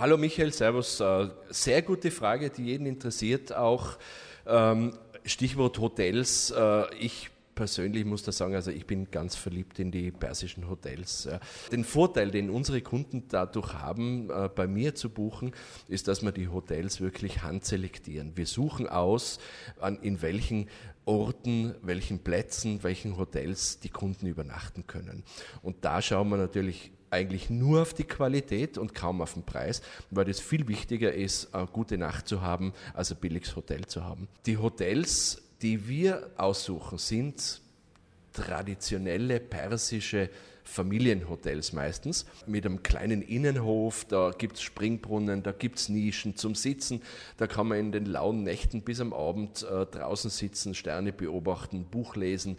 Hallo 0.00 0.16
Michael, 0.16 0.52
Servus. 0.52 1.00
Äh, 1.00 1.28
sehr 1.50 1.82
gute 1.82 2.12
Frage, 2.12 2.50
die 2.50 2.66
jeden 2.66 2.86
interessiert. 2.86 3.52
Auch 3.52 3.98
ähm, 4.46 4.92
Stichwort 5.24 5.80
Hotels. 5.80 6.52
Äh, 6.52 6.94
ich 6.94 7.30
persönlich 7.56 8.04
muss 8.04 8.22
da 8.22 8.30
sagen, 8.30 8.54
also 8.54 8.70
ich 8.70 8.86
bin 8.86 9.10
ganz 9.10 9.34
verliebt 9.34 9.80
in 9.80 9.90
die 9.90 10.12
persischen 10.12 10.70
Hotels. 10.70 11.28
Den 11.72 11.82
Vorteil, 11.82 12.30
den 12.30 12.48
unsere 12.48 12.80
Kunden 12.80 13.24
dadurch 13.28 13.74
haben, 13.74 14.30
äh, 14.30 14.48
bei 14.54 14.68
mir 14.68 14.94
zu 14.94 15.10
buchen, 15.10 15.50
ist, 15.88 16.06
dass 16.06 16.22
wir 16.22 16.30
die 16.30 16.46
Hotels 16.46 17.00
wirklich 17.00 17.42
handselektieren. 17.42 18.36
Wir 18.36 18.46
suchen 18.46 18.88
aus, 18.88 19.40
in 20.02 20.22
welchen 20.22 20.68
Orten, 21.06 21.74
welchen 21.82 22.20
Plätzen, 22.20 22.84
welchen 22.84 23.16
Hotels 23.16 23.80
die 23.80 23.88
Kunden 23.88 24.28
übernachten 24.28 24.86
können. 24.86 25.24
Und 25.60 25.84
da 25.84 26.00
schauen 26.00 26.28
wir 26.28 26.36
natürlich 26.36 26.92
eigentlich 27.10 27.50
nur 27.50 27.82
auf 27.82 27.94
die 27.94 28.04
Qualität 28.04 28.78
und 28.78 28.94
kaum 28.94 29.20
auf 29.20 29.34
den 29.34 29.42
Preis, 29.42 29.82
weil 30.10 30.24
das 30.24 30.40
viel 30.40 30.68
wichtiger 30.68 31.12
ist, 31.12 31.54
eine 31.54 31.66
gute 31.66 31.98
Nacht 31.98 32.28
zu 32.28 32.42
haben, 32.42 32.72
als 32.94 33.10
ein 33.10 33.18
billiges 33.18 33.56
Hotel 33.56 33.86
zu 33.86 34.04
haben. 34.04 34.28
Die 34.46 34.56
Hotels 34.56 35.42
die 35.62 35.88
wir 35.88 36.30
aussuchen, 36.36 36.98
sind 36.98 37.60
traditionelle 38.32 39.40
persische 39.40 40.30
Familienhotels 40.62 41.72
meistens, 41.72 42.26
mit 42.46 42.66
einem 42.66 42.82
kleinen 42.82 43.22
Innenhof, 43.22 44.04
da 44.04 44.30
gibt 44.36 44.56
es 44.56 44.62
Springbrunnen, 44.62 45.42
da 45.42 45.52
gibt 45.52 45.78
es 45.78 45.88
Nischen 45.88 46.36
zum 46.36 46.54
Sitzen, 46.54 47.00
da 47.38 47.46
kann 47.46 47.68
man 47.68 47.78
in 47.78 47.92
den 47.92 48.04
lauen 48.04 48.44
Nächten 48.44 48.82
bis 48.82 49.00
am 49.00 49.14
Abend 49.14 49.62
äh, 49.62 49.86
draußen 49.86 50.30
sitzen, 50.30 50.74
Sterne 50.74 51.12
beobachten, 51.12 51.84
Buch 51.84 52.16
lesen, 52.16 52.58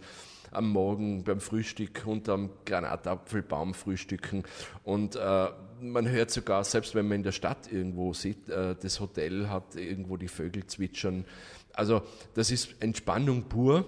am 0.50 0.68
Morgen 0.70 1.24
beim 1.24 1.40
Frühstück 1.40 2.02
unterm 2.06 2.50
Granatapfelbaum 2.66 3.74
frühstücken 3.74 4.44
und 4.84 5.16
äh, 5.16 5.48
man 5.80 6.08
hört 6.08 6.30
sogar, 6.30 6.64
selbst 6.64 6.94
wenn 6.94 7.08
man 7.08 7.16
in 7.16 7.22
der 7.22 7.32
Stadt 7.32 7.72
irgendwo 7.72 8.12
sieht, 8.12 8.48
äh, 8.48 8.76
das 8.80 9.00
Hotel 9.00 9.48
hat 9.48 9.76
irgendwo 9.76 10.16
die 10.16 10.28
Vögel 10.28 10.66
zwitschern, 10.66 11.24
also 11.72 12.02
das 12.34 12.50
ist 12.50 12.74
Entspannung 12.80 13.44
pur. 13.44 13.84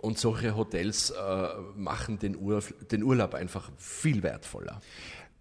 Und 0.00 0.16
solche 0.16 0.56
Hotels 0.56 1.10
äh, 1.10 1.48
machen 1.74 2.20
den, 2.20 2.36
Ur 2.36 2.62
den 2.92 3.02
Urlaub 3.02 3.34
einfach 3.34 3.68
viel 3.78 4.22
wertvoller. 4.22 4.80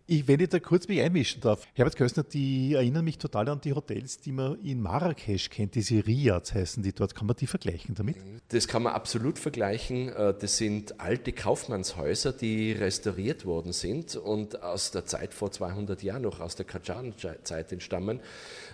Ich, 0.09 0.25
wenn 0.29 0.39
ich 0.39 0.47
da 0.47 0.59
kurz 0.61 0.87
mich 0.87 1.01
einmischen 1.01 1.41
darf. 1.41 1.67
Herbert 1.73 1.97
Köstner, 1.97 2.23
die 2.23 2.75
erinnern 2.75 3.03
mich 3.03 3.17
total 3.17 3.49
an 3.49 3.59
die 3.59 3.73
Hotels, 3.73 4.21
die 4.21 4.31
man 4.31 4.57
in 4.63 4.81
Marrakesch 4.81 5.49
kennt, 5.49 5.75
diese 5.75 6.07
Riads 6.07 6.53
heißen 6.53 6.81
die 6.81 6.93
dort. 6.93 7.13
Kann 7.13 7.27
man 7.27 7.35
die 7.35 7.45
vergleichen 7.45 7.93
damit? 7.93 8.15
Das 8.47 8.69
kann 8.69 8.83
man 8.83 8.93
absolut 8.93 9.37
vergleichen. 9.37 10.07
Äh, 10.07 10.33
das 10.39 10.55
sind 10.55 11.01
alte 11.01 11.33
Kaufmannshäuser, 11.33 12.31
die 12.31 12.71
restauriert 12.71 13.45
worden 13.45 13.73
sind 13.73 14.15
und 14.15 14.63
aus 14.63 14.91
der 14.91 15.05
Zeit 15.05 15.33
vor 15.33 15.51
200 15.51 16.01
Jahren 16.01 16.21
noch 16.21 16.39
aus 16.39 16.55
der 16.55 16.65
Kajan-Zeit 16.65 17.73
entstammen 17.73 18.21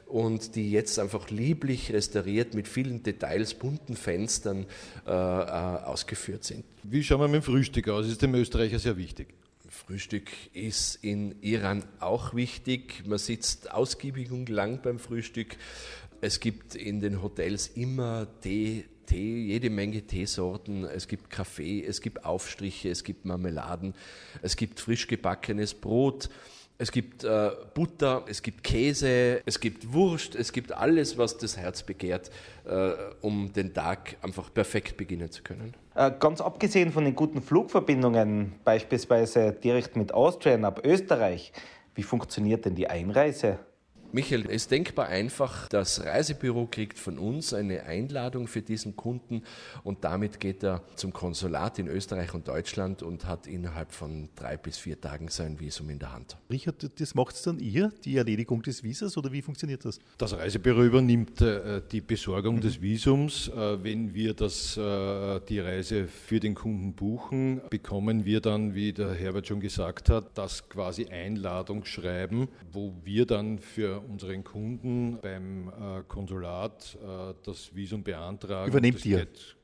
und 0.06 0.56
die 0.56 0.70
jetzt 0.70 1.00
einfach 1.00 1.32
lieblich 1.32 1.92
restauriert 1.92 2.54
mit 2.54 2.68
vielen 2.68 3.02
Details, 3.02 3.56
bunten 3.56 3.96
Fenstern 3.96 4.68
äh, 5.08 5.10
äh 5.10 5.14
ausgeführt 5.14 6.44
sind. 6.44 6.64
Wie 6.84 7.04
schauen 7.04 7.22
wir 7.22 7.28
mit 7.28 7.42
dem 7.42 7.44
Frühstück 7.44 7.90
aus? 7.90 8.04
Das 8.04 8.12
ist 8.12 8.22
dem 8.22 8.36
Österreicher 8.36 8.78
sehr 8.78 8.98
wichtig. 8.98 9.34
Frühstück 9.86 10.32
ist 10.54 11.04
in 11.04 11.42
Iran 11.42 11.84
auch 12.00 12.34
wichtig. 12.34 13.04
Man 13.06 13.18
sitzt 13.18 13.72
ausgiebig 13.72 14.32
und 14.32 14.48
lang 14.48 14.82
beim 14.82 14.98
Frühstück. 14.98 15.58
Es 16.22 16.40
gibt 16.40 16.76
in 16.76 17.02
den 17.02 17.22
Hotels 17.22 17.68
immer 17.68 18.28
Tee, 18.40 18.86
Tee, 19.06 19.46
jede 19.46 19.70
Menge 19.70 20.04
Teesorten, 20.04 20.86
es 20.86 21.10
gibt 21.10 21.30
Kaffee, 21.30 21.84
es 21.84 22.00
gibt 22.00 22.24
Aufstriche, 22.24 22.90
es 22.90 23.04
gibt 23.04 23.26
Marmeladen, 23.26 23.94
es 24.42 24.56
gibt 24.56 24.80
frisch 24.80 25.08
gebackenes 25.08 25.74
Brot. 25.74 26.30
Es 26.80 26.92
gibt 26.92 27.24
äh, 27.24 27.52
Butter, 27.74 28.24
es 28.28 28.42
gibt 28.42 28.64
Käse, 28.64 29.42
es 29.46 29.60
gibt 29.60 29.94
Wurst, 29.94 30.36
es 30.36 30.52
gibt 30.52 30.72
alles, 30.72 31.18
was 31.18 31.38
das 31.38 31.56
Herz 31.56 31.84
begehrt, 31.84 32.32
äh, 32.66 32.92
um 33.22 33.54
den 33.54 33.74
Tag 33.74 34.18
einfach 34.22 34.52
perfekt 34.54 34.98
beginnen 34.98 35.32
zu 35.32 35.44
können. 35.44 35.76
Äh, 35.96 36.12
ganz 36.20 36.42
abgesehen 36.42 36.92
von 36.92 37.06
den 37.06 37.16
guten 37.16 37.42
Flugverbindungen, 37.42 38.54
beispielsweise 38.64 39.52
direkt 39.52 39.96
mit 39.96 40.14
Austrian 40.14 40.66
ab 40.66 40.82
Österreich, 40.84 41.54
wie 41.96 42.04
funktioniert 42.04 42.66
denn 42.66 42.76
die 42.76 42.90
Einreise? 42.90 43.60
Michael, 44.16 44.46
es 44.46 44.64
ist 44.66 44.72
denkbar 44.72 45.08
einfach. 45.08 45.68
Das 45.70 46.06
Reisebüro 46.06 46.68
kriegt 46.68 47.00
von 47.00 47.18
uns 47.18 47.52
eine 47.52 47.82
Einladung 47.82 48.46
für 48.46 48.62
diesen 48.62 48.96
Kunden 48.96 49.42
und 49.84 50.04
damit 50.04 50.40
geht 50.40 50.64
er 50.64 50.84
zum 50.96 51.14
Konsulat 51.14 51.80
in 51.80 51.88
Österreich 51.88 52.36
und 52.36 52.48
Deutschland 52.48 53.02
und 53.02 53.26
hat 53.26 53.48
innerhalb 53.48 53.92
von 53.92 54.30
drei 54.36 54.56
bis 54.56 54.78
vier 54.78 55.02
Tagen 55.02 55.30
sein 55.30 55.60
Visum 55.60 55.90
in 55.90 55.98
der 55.98 56.14
Hand. 56.14 56.38
Richard, 56.52 56.92
das 57.02 57.16
macht 57.16 57.34
es 57.34 57.42
dann 57.42 57.58
ihr, 57.58 57.92
die 58.06 58.16
Erledigung 58.16 58.62
des 58.62 58.84
Visas 58.84 59.18
oder 59.18 59.32
wie 59.32 59.42
funktioniert 59.42 59.84
das? 59.84 60.00
Das 60.20 60.38
Reisebüro 60.38 60.84
übernimmt 60.84 61.42
äh, 61.42 61.82
die 61.92 62.02
Besorgung 62.02 62.58
mhm. 62.58 62.62
des 62.62 62.80
Visums. 62.80 63.48
Äh, 63.48 63.84
wenn 63.84 64.14
wir 64.14 64.36
das, 64.36 64.78
äh, 64.78 65.40
die 65.50 65.60
Reise 65.60 66.06
für 66.06 66.40
den 66.40 66.54
Kunden 66.54 66.94
buchen, 66.94 67.62
bekommen 67.72 68.26
wir 68.26 68.42
dann, 68.42 68.76
wie 68.76 68.94
der 68.94 69.16
Herbert 69.16 69.48
schon 69.48 69.60
gesagt 69.60 70.12
hat, 70.12 70.38
das 70.38 70.70
quasi 70.70 71.08
Einladungsschreiben, 71.08 72.48
wo 72.72 72.94
wir 73.04 73.26
dann 73.26 73.58
für 73.58 74.03
unseren 74.10 74.44
Kunden 74.44 75.20
beim 75.22 75.70
äh, 75.70 76.04
Konsulat 76.08 76.98
äh, 77.02 77.34
das 77.44 77.74
Visum 77.74 78.04
beantragen. 78.04 78.70
Übernehmt 78.70 79.06
ihr? 79.06 79.20
Geht, 79.20 79.56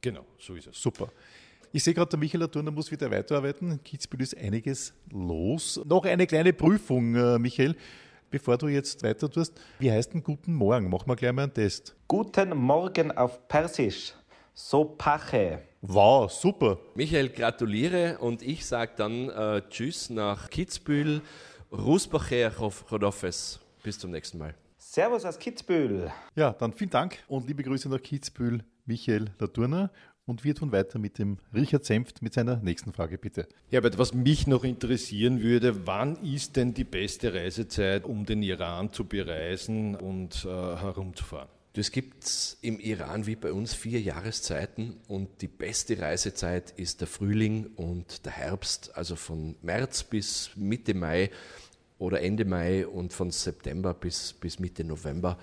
genau, 0.00 0.24
so 0.38 0.54
ist 0.54 0.68
es. 0.68 0.80
Super. 0.80 1.08
Ich 1.72 1.82
sehe 1.82 1.92
gerade, 1.92 2.10
der 2.10 2.18
Michael 2.18 2.46
Turner 2.48 2.70
muss 2.70 2.90
wieder 2.90 3.10
weiterarbeiten. 3.10 3.82
Kitzbühel 3.82 4.22
ist 4.22 4.36
einiges 4.36 4.94
los. 5.10 5.80
Noch 5.84 6.04
eine 6.04 6.26
kleine 6.26 6.52
Prüfung, 6.52 7.16
äh, 7.16 7.38
Michael, 7.38 7.74
bevor 8.30 8.56
du 8.56 8.68
jetzt 8.68 9.02
weiter 9.02 9.28
tust. 9.28 9.60
Wie 9.80 9.90
heißt 9.90 10.14
denn 10.14 10.22
Guten 10.22 10.54
Morgen? 10.54 10.88
Machen 10.88 11.08
wir 11.08 11.16
gleich 11.16 11.32
mal 11.32 11.42
einen 11.42 11.54
Test. 11.54 11.96
Guten 12.06 12.56
Morgen 12.56 13.10
auf 13.10 13.48
Persisch. 13.48 14.14
So 14.52 14.84
pache. 14.84 15.62
Wow, 15.82 16.30
super. 16.30 16.78
Michael, 16.94 17.28
gratuliere 17.28 18.18
und 18.18 18.40
ich 18.40 18.64
sage 18.64 18.92
dann 18.96 19.28
äh, 19.30 19.62
Tschüss 19.68 20.10
nach 20.10 20.48
Kitzbühel. 20.48 21.22
Rusbacher 21.72 22.52
Chodofes. 22.52 23.58
Bis 23.84 23.98
zum 23.98 24.12
nächsten 24.12 24.38
Mal. 24.38 24.54
Servus 24.78 25.26
aus 25.26 25.38
Kitzbühel. 25.38 26.10
Ja, 26.34 26.54
dann 26.54 26.72
vielen 26.72 26.88
Dank 26.88 27.18
und 27.28 27.46
liebe 27.46 27.62
Grüße 27.62 27.90
nach 27.90 28.00
Kitzbühel, 28.00 28.64
Michael 28.86 29.26
Laturner. 29.38 29.90
Und 30.24 30.42
wir 30.42 30.54
tun 30.54 30.72
weiter 30.72 30.98
mit 30.98 31.18
dem 31.18 31.36
Richard 31.52 31.84
Senft 31.84 32.22
mit 32.22 32.32
seiner 32.32 32.56
nächsten 32.56 32.94
Frage, 32.94 33.18
bitte. 33.18 33.46
Herbert, 33.68 33.98
was 33.98 34.14
mich 34.14 34.46
noch 34.46 34.64
interessieren 34.64 35.42
würde, 35.42 35.86
wann 35.86 36.16
ist 36.24 36.56
denn 36.56 36.72
die 36.72 36.84
beste 36.84 37.34
Reisezeit, 37.34 38.06
um 38.06 38.24
den 38.24 38.42
Iran 38.42 38.90
zu 38.90 39.04
bereisen 39.04 39.96
und 39.96 40.46
äh, 40.46 40.48
herumzufahren? 40.48 41.50
Es 41.76 41.90
gibt 41.90 42.56
im 42.62 42.80
Iran 42.80 43.26
wie 43.26 43.36
bei 43.36 43.52
uns 43.52 43.74
vier 43.74 44.00
Jahreszeiten 44.00 44.96
und 45.08 45.42
die 45.42 45.48
beste 45.48 45.98
Reisezeit 45.98 46.70
ist 46.70 47.02
der 47.02 47.08
Frühling 47.08 47.66
und 47.76 48.24
der 48.24 48.32
Herbst, 48.32 48.96
also 48.96 49.14
von 49.14 49.56
März 49.60 50.04
bis 50.04 50.52
Mitte 50.56 50.94
Mai 50.94 51.30
oder 52.04 52.20
Ende 52.20 52.44
Mai 52.44 52.86
und 52.86 53.12
von 53.12 53.30
September 53.30 53.94
bis, 53.94 54.34
bis 54.34 54.58
Mitte 54.58 54.84
November 54.84 55.38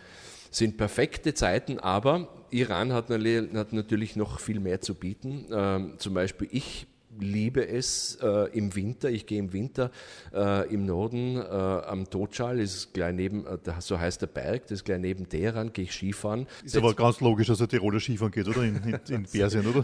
sind 0.52 0.78
perfekte 0.78 1.34
Zeiten, 1.34 1.80
aber 1.80 2.28
Iran 2.52 2.92
hat, 2.92 3.10
natürlich 3.10 4.16
noch 4.16 4.40
viel 4.40 4.60
mehr 4.60 4.82
zu 4.82 4.96
bieten. 4.96 5.46
Ähm, 5.52 5.94
zum 5.98 6.14
Beispiel 6.14 6.50
ich 6.52 6.88
liebe 7.20 7.68
es 7.68 8.18
äh, 8.22 8.50
im 8.58 8.76
Winter. 8.76 9.10
Ich 9.10 9.26
gehe 9.26 9.40
im 9.40 9.54
Winter 9.54 9.92
äh, 10.34 10.72
im 10.74 10.86
Norden 10.86 11.38
äh, 11.38 11.42
am 11.42 12.10
Totschal, 12.10 12.60
ist 12.60 12.94
gleich 12.94 13.14
neben, 13.14 13.46
äh, 13.46 13.58
so 13.80 14.00
heißt 14.00 14.22
der 14.22 14.28
Berg, 14.28 14.64
das 14.64 14.80
ist 14.80 14.86
gleich 14.86 15.00
neben 15.00 15.28
Teheran, 15.28 15.74
gehe 15.74 15.86
ich 15.86 15.92
Skifahren. 15.92 16.48
Ist 16.64 16.78
aber 16.78 16.94
ganz 16.94 17.20
logisch, 17.20 17.48
dass 17.48 17.60
er 17.60 17.68
Tiroler 17.68 18.00
Skifahren 18.00 18.32
geht, 18.32 18.48
oder? 18.48 18.64
In, 18.64 18.76
in, 18.84 19.00
in 19.10 19.24
Persien, 19.32 19.66
oder? 19.66 19.84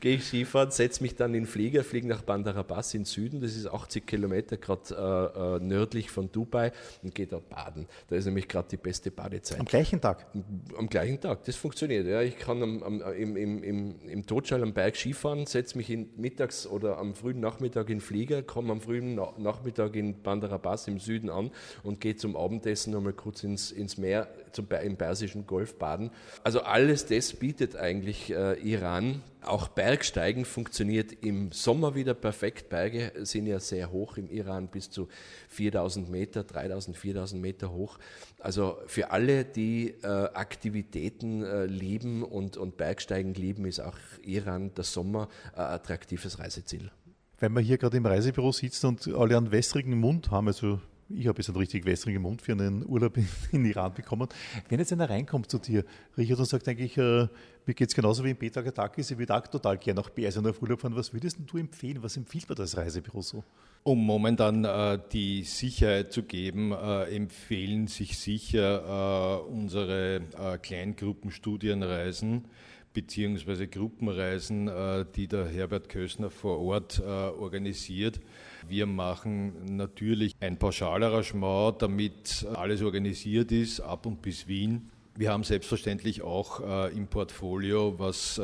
gehe 0.00 0.16
ich 0.16 0.24
Skifahren, 0.24 0.70
setze 0.70 1.02
mich 1.02 1.14
dann 1.14 1.34
in 1.34 1.42
den 1.42 1.46
Flieger, 1.46 1.84
fliege 1.84 2.06
nach 2.06 2.22
Bandar 2.22 2.56
Abbas 2.56 2.94
in 2.94 3.04
Süden, 3.04 3.40
das 3.40 3.56
ist 3.56 3.66
80 3.66 4.06
Kilometer 4.06 4.56
gerade 4.56 4.94
äh, 4.94 5.56
äh, 5.56 5.60
nördlich 5.60 6.10
von 6.10 6.30
Dubai 6.30 6.72
und 7.02 7.14
gehe 7.14 7.26
dort 7.26 7.48
baden. 7.48 7.86
Da 8.08 8.16
ist 8.16 8.26
nämlich 8.26 8.48
gerade 8.48 8.68
die 8.68 8.76
beste 8.76 9.10
Badezeit. 9.10 9.60
Am 9.60 9.66
gleichen 9.66 10.00
Tag? 10.00 10.26
Am 10.76 10.88
gleichen 10.88 11.20
Tag, 11.20 11.44
das 11.44 11.56
funktioniert. 11.56 12.06
Ja. 12.06 12.22
Ich 12.22 12.38
kann 12.38 12.62
am, 12.62 12.82
am, 12.82 13.00
im, 13.14 13.36
im, 13.36 13.62
im, 13.62 14.08
im 14.08 14.26
Totschal 14.26 14.62
am 14.62 14.72
Berg 14.72 14.96
Skifahren, 14.96 15.46
setze 15.46 15.76
mich 15.76 15.90
in, 15.90 16.08
mittags 16.16 16.67
oder 16.70 16.98
am 16.98 17.14
frühen 17.14 17.40
Nachmittag 17.40 17.90
in 17.90 18.00
Flieger, 18.00 18.42
komme 18.42 18.72
am 18.72 18.80
frühen 18.80 19.14
Nachmittag 19.38 19.96
in 19.96 20.22
Bandar 20.22 20.52
Abbas 20.52 20.88
im 20.88 20.98
Süden 20.98 21.30
an 21.30 21.50
und 21.82 22.00
gehe 22.00 22.16
zum 22.16 22.36
Abendessen 22.36 22.92
nochmal 22.92 23.12
kurz 23.12 23.42
ins, 23.42 23.72
ins 23.72 23.98
Meer, 23.98 24.28
zum, 24.52 24.68
im 24.82 24.96
Persischen 24.96 25.46
Golf 25.46 25.78
baden. 25.78 26.10
Also 26.44 26.60
alles 26.60 27.06
das 27.06 27.32
bietet 27.32 27.76
eigentlich 27.76 28.30
äh, 28.30 28.54
Iran. 28.60 29.22
Auch 29.42 29.68
Bergsteigen 29.68 30.44
funktioniert 30.44 31.12
im 31.22 31.52
Sommer 31.52 31.94
wieder 31.94 32.14
perfekt. 32.14 32.68
Berge 32.68 33.12
sind 33.22 33.46
ja 33.46 33.60
sehr 33.60 33.90
hoch 33.90 34.16
im 34.16 34.28
Iran, 34.30 34.68
bis 34.68 34.90
zu 34.90 35.08
4000 35.48 36.10
Meter, 36.10 36.44
3000, 36.44 36.96
4000 36.96 37.40
Meter 37.40 37.72
hoch. 37.72 37.98
Also 38.40 38.78
für 38.86 39.10
alle, 39.10 39.44
die 39.44 39.94
äh, 40.02 40.06
Aktivitäten 40.06 41.42
äh, 41.42 41.66
lieben 41.66 42.22
und, 42.22 42.56
und 42.56 42.76
Bergsteigen 42.76 43.34
lieben, 43.34 43.64
ist 43.64 43.80
auch 43.80 43.96
Iran 44.22 44.74
der 44.74 44.84
Sommer 44.84 45.28
ein 45.54 45.62
attraktives 45.62 46.38
Reiseziel. 46.38 46.90
Wenn 47.40 47.52
man 47.52 47.62
hier 47.62 47.78
gerade 47.78 47.96
im 47.96 48.06
Reisebüro 48.06 48.50
sitzt 48.50 48.84
und 48.84 49.06
alle 49.14 49.36
einen 49.36 49.52
wässrigen 49.52 49.96
Mund 49.98 50.30
haben, 50.32 50.48
also 50.48 50.80
ich 51.10 51.26
habe 51.26 51.38
jetzt 51.38 51.48
einen 51.48 51.58
richtig 51.58 51.86
wässrigen 51.86 52.22
Mund 52.22 52.42
für 52.42 52.52
einen 52.52 52.84
Urlaub 52.86 53.16
in, 53.16 53.28
in, 53.52 53.64
Iran 53.64 53.94
bekommen. 53.94 54.28
Wenn 54.68 54.78
jetzt 54.78 54.92
einer 54.92 55.08
reinkommt 55.08 55.50
zu 55.50 55.58
dir, 55.58 55.84
Richard, 56.16 56.38
und 56.38 56.46
sagt 56.46 56.68
eigentlich, 56.68 56.96
äh, 56.98 57.28
mir 57.66 57.74
geht 57.74 57.88
es 57.88 57.94
genauso 57.94 58.24
wie 58.24 58.30
in 58.30 58.36
Peter 58.36 58.62
Gatakis, 58.62 59.10
ich 59.10 59.18
würde 59.18 59.34
auch 59.34 59.46
total 59.46 59.78
gerne 59.78 60.00
nach 60.00 60.14
Persien 60.14 60.46
auf 60.46 60.60
Urlaub 60.60 60.80
fahren. 60.80 60.96
Was 60.96 61.12
würdest 61.12 61.38
du 61.46 61.58
empfehlen? 61.58 62.02
Was 62.02 62.16
empfiehlt 62.16 62.48
man 62.48 62.56
das 62.56 62.76
Reisebüro 62.76 63.22
so? 63.22 63.44
Um 63.84 64.04
momentan 64.04 64.64
äh, 64.64 64.98
die 65.12 65.44
Sicherheit 65.44 66.12
zu 66.12 66.22
geben, 66.22 66.72
äh, 66.72 67.04
empfehlen 67.14 67.86
sich 67.86 68.18
sicher 68.18 69.44
äh, 69.46 69.50
unsere 69.50 70.16
äh, 70.16 70.58
Kleingruppenstudienreisen 70.58 72.44
beziehungsweise 72.92 73.68
Gruppenreisen, 73.68 74.66
äh, 74.66 75.04
die 75.14 75.28
der 75.28 75.46
Herbert 75.46 75.88
Kösner 75.88 76.30
vor 76.30 76.58
Ort 76.58 77.00
organisiert. 77.00 78.20
Wir 78.68 78.86
machen 78.86 79.76
natürlich 79.76 80.34
ein 80.40 80.58
Pauschalarrangement, 80.58 81.82
damit 81.82 82.46
alles 82.54 82.82
organisiert 82.82 83.52
ist, 83.52 83.80
ab 83.80 84.06
und 84.06 84.22
bis 84.22 84.46
Wien. 84.46 84.90
Wir 85.16 85.32
haben 85.32 85.42
selbstverständlich 85.42 86.22
auch 86.22 86.60
äh, 86.60 86.96
im 86.96 87.08
Portfolio, 87.08 87.98
was 87.98 88.38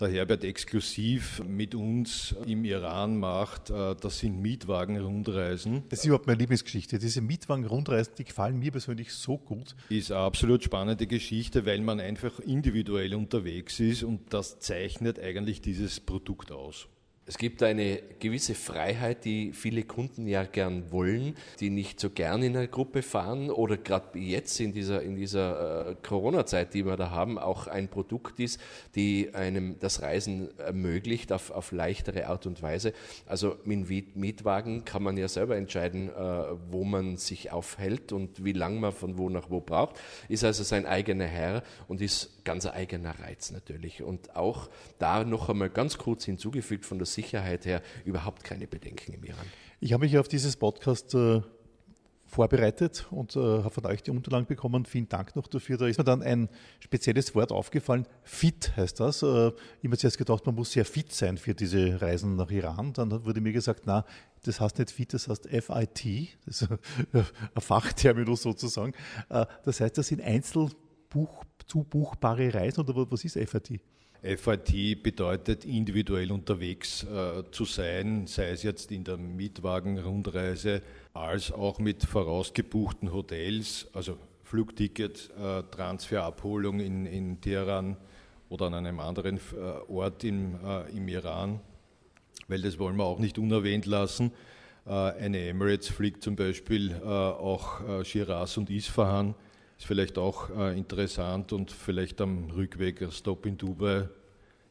der 0.00 0.08
Herbert 0.08 0.44
exklusiv 0.44 1.42
mit 1.46 1.74
uns 1.74 2.34
im 2.46 2.64
Iran 2.64 3.18
macht, 3.18 3.70
äh, 3.70 3.94
das 4.00 4.18
sind 4.18 4.40
Mietwagen-Rundreisen. 4.40 5.84
Das 5.88 6.00
ist 6.00 6.06
überhaupt 6.06 6.26
meine 6.26 6.38
Lieblingsgeschichte. 6.38 6.98
Diese 6.98 7.20
Mietwagen-Rundreisen, 7.20 8.14
die 8.18 8.24
gefallen 8.24 8.58
mir 8.58 8.72
persönlich 8.72 9.12
so 9.12 9.38
gut. 9.38 9.76
Ist 9.88 10.10
eine 10.10 10.20
absolut 10.20 10.64
spannende 10.64 11.06
Geschichte, 11.06 11.64
weil 11.64 11.80
man 11.80 12.00
einfach 12.00 12.40
individuell 12.40 13.14
unterwegs 13.14 13.78
ist 13.80 14.02
und 14.02 14.32
das 14.32 14.58
zeichnet 14.58 15.20
eigentlich 15.20 15.60
dieses 15.60 16.00
Produkt 16.00 16.50
aus. 16.50 16.88
Es 17.26 17.38
gibt 17.38 17.62
eine 17.62 18.02
gewisse 18.18 18.54
Freiheit, 18.54 19.24
die 19.24 19.52
viele 19.54 19.84
Kunden 19.84 20.26
ja 20.26 20.44
gern 20.44 20.92
wollen, 20.92 21.36
die 21.58 21.70
nicht 21.70 21.98
so 21.98 22.10
gern 22.10 22.42
in 22.42 22.54
einer 22.54 22.66
Gruppe 22.66 23.00
fahren 23.00 23.50
oder 23.50 23.78
gerade 23.78 24.18
jetzt 24.18 24.60
in 24.60 24.74
dieser, 24.74 25.00
in 25.02 25.16
dieser 25.16 25.88
äh, 25.88 25.96
Corona-Zeit, 26.02 26.74
die 26.74 26.84
wir 26.84 26.98
da 26.98 27.10
haben, 27.10 27.38
auch 27.38 27.66
ein 27.66 27.88
Produkt 27.88 28.40
ist, 28.40 28.60
die 28.94 29.30
einem 29.32 29.78
das 29.78 30.02
Reisen 30.02 30.50
ermöglicht 30.58 31.32
auf, 31.32 31.50
auf 31.50 31.72
leichtere 31.72 32.26
Art 32.26 32.44
und 32.44 32.60
Weise. 32.60 32.92
Also 33.24 33.56
mit 33.64 34.16
Mietwagen 34.16 34.84
kann 34.84 35.02
man 35.02 35.16
ja 35.16 35.28
selber 35.28 35.56
entscheiden, 35.56 36.10
äh, 36.10 36.12
wo 36.70 36.84
man 36.84 37.16
sich 37.16 37.50
aufhält 37.52 38.12
und 38.12 38.44
wie 38.44 38.52
lange 38.52 38.80
man 38.80 38.92
von 38.92 39.16
wo 39.16 39.30
nach 39.30 39.48
wo 39.48 39.60
braucht. 39.60 39.96
Ist 40.28 40.44
also 40.44 40.62
sein 40.62 40.84
eigener 40.84 41.26
Herr 41.26 41.62
und 41.88 42.02
ist 42.02 42.33
ganz 42.44 42.66
eigener 42.66 43.18
Reiz 43.20 43.50
natürlich. 43.50 44.02
Und 44.02 44.36
auch 44.36 44.68
da 44.98 45.24
noch 45.24 45.48
einmal 45.48 45.70
ganz 45.70 45.98
kurz 45.98 46.24
hinzugefügt 46.24 46.84
von 46.84 46.98
der 46.98 47.06
Sicherheit 47.06 47.66
her 47.66 47.82
überhaupt 48.04 48.44
keine 48.44 48.66
Bedenken 48.66 49.14
im 49.14 49.24
Iran. 49.24 49.46
Ich 49.80 49.92
habe 49.92 50.04
mich 50.04 50.16
auf 50.18 50.28
dieses 50.28 50.56
Podcast 50.56 51.14
äh, 51.14 51.42
vorbereitet 52.26 53.06
und 53.10 53.36
äh, 53.36 53.38
habe 53.38 53.70
von 53.70 53.86
euch 53.86 54.02
die 54.02 54.10
Unterlagen 54.10 54.46
bekommen. 54.46 54.84
Vielen 54.84 55.08
Dank 55.08 55.36
noch 55.36 55.46
dafür. 55.46 55.76
Da 55.78 55.86
ist 55.86 55.98
mir 55.98 56.04
dann 56.04 56.22
ein 56.22 56.48
spezielles 56.80 57.34
Wort 57.34 57.52
aufgefallen. 57.52 58.06
Fit 58.22 58.76
heißt 58.76 59.00
das. 59.00 59.22
Äh, 59.22 59.48
ich 59.80 59.84
habe 59.84 59.96
zuerst 59.96 60.18
gedacht, 60.18 60.44
man 60.44 60.54
muss 60.54 60.72
sehr 60.72 60.84
fit 60.84 61.12
sein 61.12 61.38
für 61.38 61.54
diese 61.54 62.00
Reisen 62.00 62.36
nach 62.36 62.50
Iran. 62.50 62.92
Dann 62.92 63.24
wurde 63.24 63.40
mir 63.40 63.52
gesagt, 63.52 63.82
na, 63.86 64.04
das 64.42 64.60
heißt 64.60 64.78
nicht 64.78 64.90
fit, 64.90 65.14
das 65.14 65.28
heißt 65.28 65.48
FIT. 65.48 66.28
Das 66.44 66.62
ist 66.62 66.68
ein 67.12 67.60
Fachterminus 67.60 68.42
sozusagen. 68.42 68.92
Äh, 69.28 69.46
das 69.64 69.80
heißt, 69.80 69.96
das 69.96 70.08
sind 70.08 70.20
Einzel 70.20 70.70
buch, 71.14 71.44
zu 71.66 71.84
buchbare 71.84 72.52
Reisen 72.52 72.80
oder 72.80 73.10
was 73.10 73.24
ist 73.24 73.38
FIT? 73.38 73.80
FIT 74.22 75.02
bedeutet 75.02 75.64
individuell 75.64 76.32
unterwegs 76.32 77.04
äh, 77.04 77.42
zu 77.50 77.64
sein, 77.64 78.26
sei 78.26 78.50
es 78.50 78.62
jetzt 78.62 78.90
in 78.90 79.04
der 79.04 79.16
Mietwagen-Rundreise 79.16 80.82
als 81.12 81.52
auch 81.52 81.78
mit 81.78 82.04
vorausgebuchten 82.04 83.12
Hotels, 83.12 83.86
also 83.92 84.16
Flugticket, 84.42 85.30
äh, 85.38 85.62
Transferabholung 85.70 86.80
in, 86.80 87.06
in 87.06 87.40
Teheran 87.40 87.96
oder 88.48 88.66
an 88.66 88.74
einem 88.74 88.98
anderen 88.98 89.36
äh, 89.36 89.90
Ort 89.92 90.24
im, 90.24 90.56
äh, 90.64 90.90
im 90.96 91.06
Iran, 91.08 91.60
weil 92.48 92.62
das 92.62 92.78
wollen 92.78 92.96
wir 92.96 93.04
auch 93.04 93.18
nicht 93.18 93.38
unerwähnt 93.38 93.86
lassen. 93.86 94.32
Äh, 94.86 94.90
eine 94.90 95.48
Emirates 95.48 95.88
fliegt 95.88 96.22
zum 96.22 96.34
Beispiel 96.34 96.92
äh, 96.92 97.06
auch 97.06 98.04
Shiraz 98.04 98.56
und 98.56 98.70
Isfahan 98.70 99.34
ist 99.78 99.86
vielleicht 99.86 100.18
auch 100.18 100.50
äh, 100.50 100.76
interessant 100.76 101.52
und 101.52 101.70
vielleicht 101.70 102.20
am 102.20 102.50
Rückweg 102.50 103.02
ein 103.02 103.12
Stop 103.12 103.46
in 103.46 103.56
Dubai, 103.56 104.08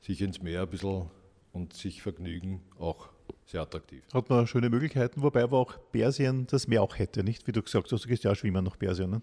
sich 0.02 0.22
ins 0.22 0.42
Meer 0.42 0.62
ein 0.62 0.70
bisschen 0.70 1.10
und 1.52 1.74
sich 1.74 2.02
vergnügen, 2.02 2.62
auch 2.80 3.10
sehr 3.46 3.62
attraktiv. 3.62 4.04
Hat 4.14 4.30
man 4.30 4.48
schöne 4.48 4.70
Möglichkeiten, 4.70 5.22
wobei 5.22 5.44
aber 5.44 5.58
auch 5.58 5.76
Persien 5.92 6.48
das 6.48 6.68
Meer 6.68 6.82
auch 6.82 6.98
hätte, 6.98 7.24
nicht? 7.24 7.48
Wie 7.48 7.52
du 7.52 7.62
gesagt 7.62 7.92
hast, 7.92 8.04
du 8.04 8.08
gehst 8.08 8.24
ja 8.24 8.32
auch 8.32 8.36
schwimmen 8.36 8.64
nach 8.64 8.78
Persien. 8.78 9.10
Ne? 9.10 9.22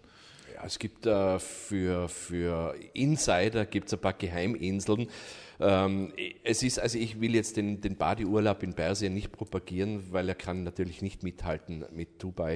Ja, 0.55 0.65
es 0.65 0.79
gibt 0.79 1.07
äh, 1.07 1.39
für, 1.39 2.09
für 2.09 2.75
Insider 2.93 3.67
gibt's 3.67 3.93
ein 3.93 4.01
paar 4.01 4.13
Geheiminseln. 4.13 5.09
Ähm, 5.61 6.13
es 6.43 6.63
ist, 6.63 6.79
also 6.79 6.99
ich 6.99 7.21
will 7.21 7.35
jetzt 7.35 7.57
den, 7.57 7.81
den 7.81 7.97
Badeurlaub 7.97 8.63
in 8.63 8.75
Persien 8.75 9.15
nicht 9.15 9.33
propagieren, 9.33 10.11
weil 10.11 10.29
er 10.29 10.35
kann 10.35 10.65
natürlich 10.65 11.03
nicht 11.03 11.23
mithalten 11.23 11.85
mit 11.93 12.23
Dubai, 12.23 12.55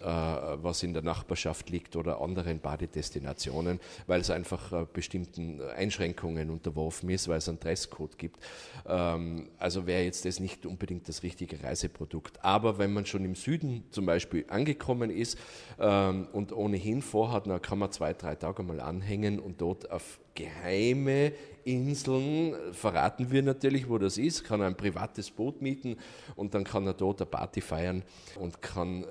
äh, 0.00 0.04
was 0.04 0.82
in 0.82 0.92
der 0.92 1.02
Nachbarschaft 1.02 1.70
liegt 1.70 1.94
oder 1.96 2.20
anderen 2.20 2.60
Badedestinationen, 2.60 3.78
weil 4.06 4.20
es 4.20 4.30
einfach 4.30 4.72
äh, 4.72 4.86
bestimmten 4.92 5.60
Einschränkungen 5.62 6.50
unterworfen 6.50 7.08
ist, 7.10 7.28
weil 7.28 7.38
es 7.38 7.48
einen 7.48 7.60
Dresscode 7.60 8.18
gibt. 8.18 8.40
Ähm, 8.86 9.50
also 9.58 9.86
wäre 9.86 10.02
jetzt 10.02 10.24
das 10.24 10.40
nicht 10.40 10.66
unbedingt 10.66 11.08
das 11.08 11.22
richtige 11.22 11.62
Reiseprodukt. 11.62 12.44
Aber 12.44 12.78
wenn 12.78 12.92
man 12.92 13.06
schon 13.06 13.24
im 13.24 13.34
Süden 13.34 13.84
zum 13.90 14.06
Beispiel 14.06 14.44
angekommen 14.48 15.10
ist 15.10 15.38
ähm, 15.78 16.26
und 16.32 16.52
ohnehin 16.52 17.02
vorhat, 17.02 17.46
dann 17.46 17.62
kann 17.62 17.78
man 17.78 17.92
zwei, 17.92 18.12
drei 18.12 18.34
Tage 18.34 18.62
mal 18.62 18.80
anhängen 18.80 19.38
und 19.38 19.60
dort 19.60 19.90
auf 19.90 20.18
geheime 20.34 21.32
Inseln, 21.64 22.54
verraten 22.72 23.30
wir 23.30 23.42
natürlich, 23.42 23.88
wo 23.88 23.98
das 23.98 24.18
ist, 24.18 24.44
kann 24.44 24.62
ein 24.62 24.76
privates 24.76 25.30
Boot 25.30 25.62
mieten 25.62 25.96
und 26.36 26.54
dann 26.54 26.64
kann 26.64 26.86
er 26.86 26.94
dort 26.94 27.20
eine 27.20 27.30
Party 27.30 27.60
feiern 27.60 28.02
und 28.38 28.62
kann 28.62 29.04
äh, 29.04 29.06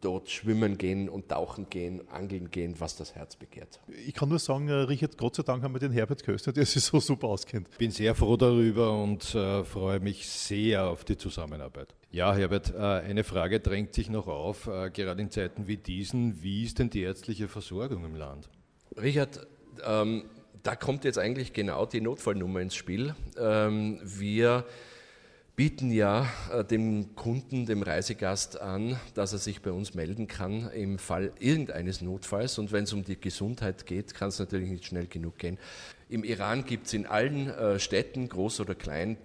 dort 0.00 0.30
schwimmen 0.30 0.78
gehen 0.78 1.08
und 1.08 1.28
tauchen 1.28 1.68
gehen, 1.70 2.08
angeln 2.08 2.50
gehen, 2.50 2.74
was 2.78 2.96
das 2.96 3.14
Herz 3.14 3.36
begehrt. 3.36 3.80
Ich 4.06 4.14
kann 4.14 4.28
nur 4.28 4.38
sagen, 4.38 4.68
äh, 4.68 4.72
Richard, 4.72 5.18
Gott 5.18 5.36
sei 5.36 5.42
Dank 5.42 5.62
haben 5.62 5.74
wir 5.74 5.80
den 5.80 5.92
Herbert 5.92 6.22
Köster, 6.22 6.52
der 6.52 6.66
sich 6.66 6.82
so 6.84 7.00
super 7.00 7.28
auskennt. 7.28 7.68
Ich 7.72 7.78
bin 7.78 7.90
sehr 7.90 8.14
froh 8.14 8.36
darüber 8.36 9.00
und 9.02 9.34
äh, 9.34 9.64
freue 9.64 10.00
mich 10.00 10.28
sehr 10.28 10.88
auf 10.88 11.04
die 11.04 11.16
Zusammenarbeit. 11.16 11.94
Ja, 12.10 12.34
Herbert, 12.34 12.74
äh, 12.74 12.78
eine 12.78 13.22
Frage 13.22 13.60
drängt 13.60 13.94
sich 13.94 14.08
noch 14.08 14.28
auf, 14.28 14.66
äh, 14.66 14.90
gerade 14.90 15.20
in 15.20 15.30
Zeiten 15.30 15.66
wie 15.66 15.76
diesen. 15.76 16.42
Wie 16.42 16.64
ist 16.64 16.78
denn 16.78 16.88
die 16.88 17.02
ärztliche 17.02 17.48
Versorgung 17.48 18.04
im 18.04 18.16
Land? 18.16 18.48
Richard, 18.96 19.46
ähm, 19.86 20.24
da 20.68 20.76
kommt 20.76 21.04
jetzt 21.04 21.18
eigentlich 21.18 21.54
genau 21.54 21.86
die 21.86 22.02
Notfallnummer 22.02 22.60
ins 22.60 22.74
Spiel. 22.74 23.14
Ähm, 23.38 24.00
wir 24.04 24.66
bieten 25.56 25.90
ja 25.90 26.28
äh, 26.52 26.62
dem 26.62 27.14
Kunden, 27.14 27.64
dem 27.64 27.82
Reisegast 27.82 28.60
an, 28.60 29.00
dass 29.14 29.32
er 29.32 29.38
sich 29.38 29.62
bei 29.62 29.72
uns 29.72 29.94
melden 29.94 30.26
kann 30.26 30.70
im 30.72 30.98
Fall 30.98 31.32
irgendeines 31.38 32.02
Notfalls. 32.02 32.58
Und 32.58 32.70
wenn 32.70 32.84
es 32.84 32.92
um 32.92 33.02
die 33.02 33.18
Gesundheit 33.18 33.86
geht, 33.86 34.12
kann 34.12 34.28
es 34.28 34.38
natürlich 34.40 34.68
nicht 34.68 34.84
schnell 34.84 35.06
genug 35.06 35.38
gehen. 35.38 35.56
Im 36.10 36.22
Iran 36.22 36.66
gibt 36.66 36.88
es 36.88 36.92
in 36.92 37.06
allen 37.06 37.48
äh, 37.48 37.78
Städten, 37.78 38.28
groß 38.28 38.60
oder 38.60 38.74
klein, 38.74 39.16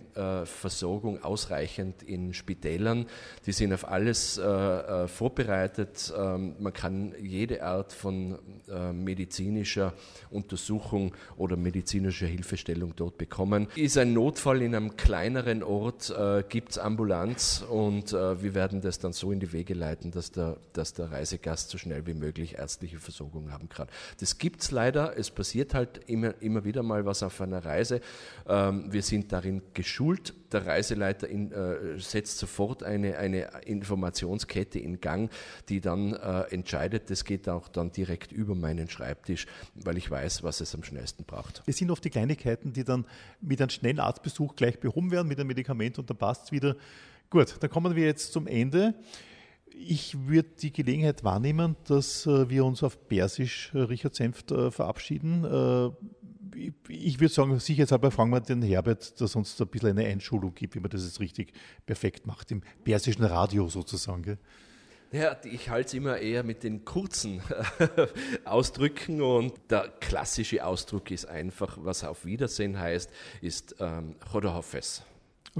Versorgung 0.45 1.23
ausreichend 1.23 2.03
in 2.03 2.33
Spitälern. 2.33 3.05
Die 3.45 3.51
sind 3.51 3.73
auf 3.73 3.87
alles 3.87 4.37
äh, 4.37 4.43
äh 4.43 5.07
vorbereitet. 5.07 6.13
Ähm, 6.17 6.55
man 6.59 6.73
kann 6.73 7.13
jede 7.21 7.63
Art 7.63 7.93
von 7.93 8.37
äh, 8.69 8.91
medizinischer 8.91 9.93
Untersuchung 10.29 11.13
oder 11.37 11.55
medizinischer 11.55 12.27
Hilfestellung 12.27 12.93
dort 12.95 13.17
bekommen. 13.17 13.67
Ist 13.75 13.97
ein 13.97 14.13
Notfall 14.13 14.61
in 14.61 14.75
einem 14.75 14.97
kleineren 14.97 15.63
Ort, 15.63 16.13
gibt 16.49 16.71
es 16.71 16.77
Ambulanz 16.77 17.63
und 17.67 18.11
wir 18.13 18.55
werden 18.55 18.81
das 18.81 18.99
dann 18.99 19.13
so 19.13 19.31
in 19.31 19.39
die 19.39 19.51
Wege 19.53 19.73
leiten, 19.73 20.11
dass 20.11 20.31
der, 20.31 20.57
dass 20.73 20.93
der 20.93 21.11
Reisegast 21.11 21.69
so 21.69 21.77
schnell 21.77 22.05
wie 22.05 22.13
möglich 22.13 22.55
ärztliche 22.57 22.99
Versorgung 22.99 23.51
haben 23.51 23.69
kann. 23.69 23.87
Das 24.19 24.37
gibt 24.37 24.61
es 24.61 24.71
leider. 24.71 25.17
Es 25.17 25.31
passiert 25.31 25.73
halt 25.73 26.01
immer, 26.07 26.33
immer 26.41 26.63
wieder 26.63 26.73
wieder 26.73 26.81
mal 26.81 27.05
was 27.05 27.21
auf 27.21 27.39
einer 27.41 27.63
Reise. 27.63 28.01
Ähm, 28.47 28.91
wir 28.91 29.03
sind 29.03 29.31
darin 29.31 29.61
geschult. 29.73 30.02
Der 30.51 30.65
Reiseleiter 30.65 31.27
in, 31.27 31.51
äh, 31.51 31.97
setzt 31.97 32.37
sofort 32.37 32.83
eine, 32.83 33.17
eine 33.17 33.61
Informationskette 33.65 34.79
in 34.79 34.99
Gang, 35.01 35.31
die 35.69 35.81
dann 35.81 36.13
äh, 36.13 36.41
entscheidet. 36.51 37.09
Das 37.09 37.25
geht 37.25 37.47
auch 37.47 37.67
dann 37.69 37.91
direkt 37.91 38.31
über 38.31 38.53
meinen 38.53 38.89
Schreibtisch, 38.89 39.47
weil 39.75 39.97
ich 39.97 40.11
weiß, 40.11 40.43
was 40.43 40.61
es 40.61 40.75
am 40.75 40.83
schnellsten 40.83 41.23
braucht. 41.23 41.63
Es 41.65 41.77
sind 41.77 41.89
oft 41.89 42.03
die 42.03 42.09
Kleinigkeiten, 42.09 42.73
die 42.73 42.83
dann 42.83 43.05
mit 43.41 43.61
einem 43.61 43.69
schnellen 43.69 43.99
Arztbesuch 43.99 44.55
gleich 44.55 44.79
behoben 44.79 45.11
werden, 45.11 45.27
mit 45.27 45.39
einem 45.39 45.47
Medikament 45.47 45.97
und 45.97 46.09
dann 46.09 46.17
passt 46.17 46.45
es 46.45 46.51
wieder. 46.51 46.75
Gut, 47.29 47.55
dann 47.59 47.69
kommen 47.69 47.95
wir 47.95 48.05
jetzt 48.05 48.33
zum 48.33 48.45
Ende. 48.45 48.93
Ich 49.75 50.27
würde 50.27 50.49
die 50.61 50.71
Gelegenheit 50.71 51.23
wahrnehmen, 51.23 51.75
dass 51.87 52.27
äh, 52.27 52.49
wir 52.49 52.63
uns 52.63 52.83
auf 52.83 53.07
Persisch, 53.07 53.71
äh, 53.73 53.79
Richard 53.79 54.13
Senft, 54.13 54.51
äh, 54.51 54.69
verabschieden 54.69 55.43
ich 56.55 57.19
würde 57.19 57.33
sagen, 57.33 57.59
sicherheitshalber 57.59 58.11
fragen 58.11 58.31
wir 58.31 58.41
den 58.41 58.61
Herbert, 58.61 59.19
dass 59.19 59.35
uns 59.35 59.55
da 59.55 59.65
ein 59.65 59.69
bisschen 59.69 59.97
eine 59.97 60.07
Einschulung 60.07 60.53
gibt, 60.53 60.75
wie 60.75 60.79
man 60.79 60.89
das 60.89 61.03
jetzt 61.03 61.19
richtig 61.19 61.53
perfekt 61.85 62.27
macht, 62.27 62.51
im 62.51 62.61
persischen 62.83 63.23
Radio 63.25 63.69
sozusagen. 63.69 64.23
Gell? 64.23 64.37
Ja, 65.11 65.37
ich 65.43 65.69
halte 65.69 65.87
es 65.87 65.93
immer 65.93 66.17
eher 66.17 66.43
mit 66.43 66.63
den 66.63 66.85
kurzen 66.85 67.41
Ausdrücken 68.45 69.21
und 69.21 69.53
der 69.69 69.89
klassische 69.99 70.65
Ausdruck 70.65 71.11
ist 71.11 71.25
einfach, 71.25 71.77
was 71.79 72.03
auf 72.03 72.25
Wiedersehen 72.25 72.79
heißt, 72.79 73.11
ist 73.41 73.75
ähm, 73.79 74.15
Chodorhofes. 74.31 75.03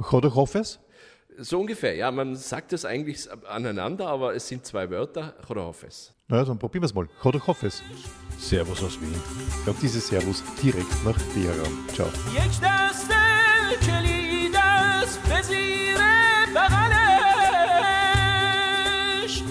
Chodorhofes? 0.02 0.80
So 1.41 1.61
ungefähr, 1.61 1.95
ja, 1.95 2.11
man 2.11 2.35
sagt 2.35 2.73
das 2.73 2.85
eigentlich 2.85 3.29
aneinander, 3.49 4.09
aber 4.09 4.35
es 4.35 4.49
sind 4.49 4.67
zwei 4.67 4.91
Wörter, 4.91 5.35
Chodorhofes. 5.47 6.13
Na 6.27 6.39
ja, 6.39 6.45
dann 6.45 6.59
probieren 6.59 6.83
wir 6.83 6.87
es 6.87 6.95
mal. 6.95 7.09
Chodorhofes. 7.21 7.83
Servus 8.39 8.83
aus 8.83 9.01
Wien. 9.01 9.15
Ja, 9.67 9.75
dieses 9.81 10.09
Servus 10.09 10.43
direkt 10.63 11.05
nach 11.05 11.17
Teheran. 11.33 11.73
Ciao. 11.95 12.09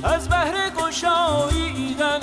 از 0.04 0.30
بهر 0.30 0.70
گشاییدن 0.70 2.21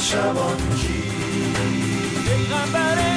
شبان 0.00 0.56
کی؟ 0.76 1.02
پیغمبر 2.26 3.07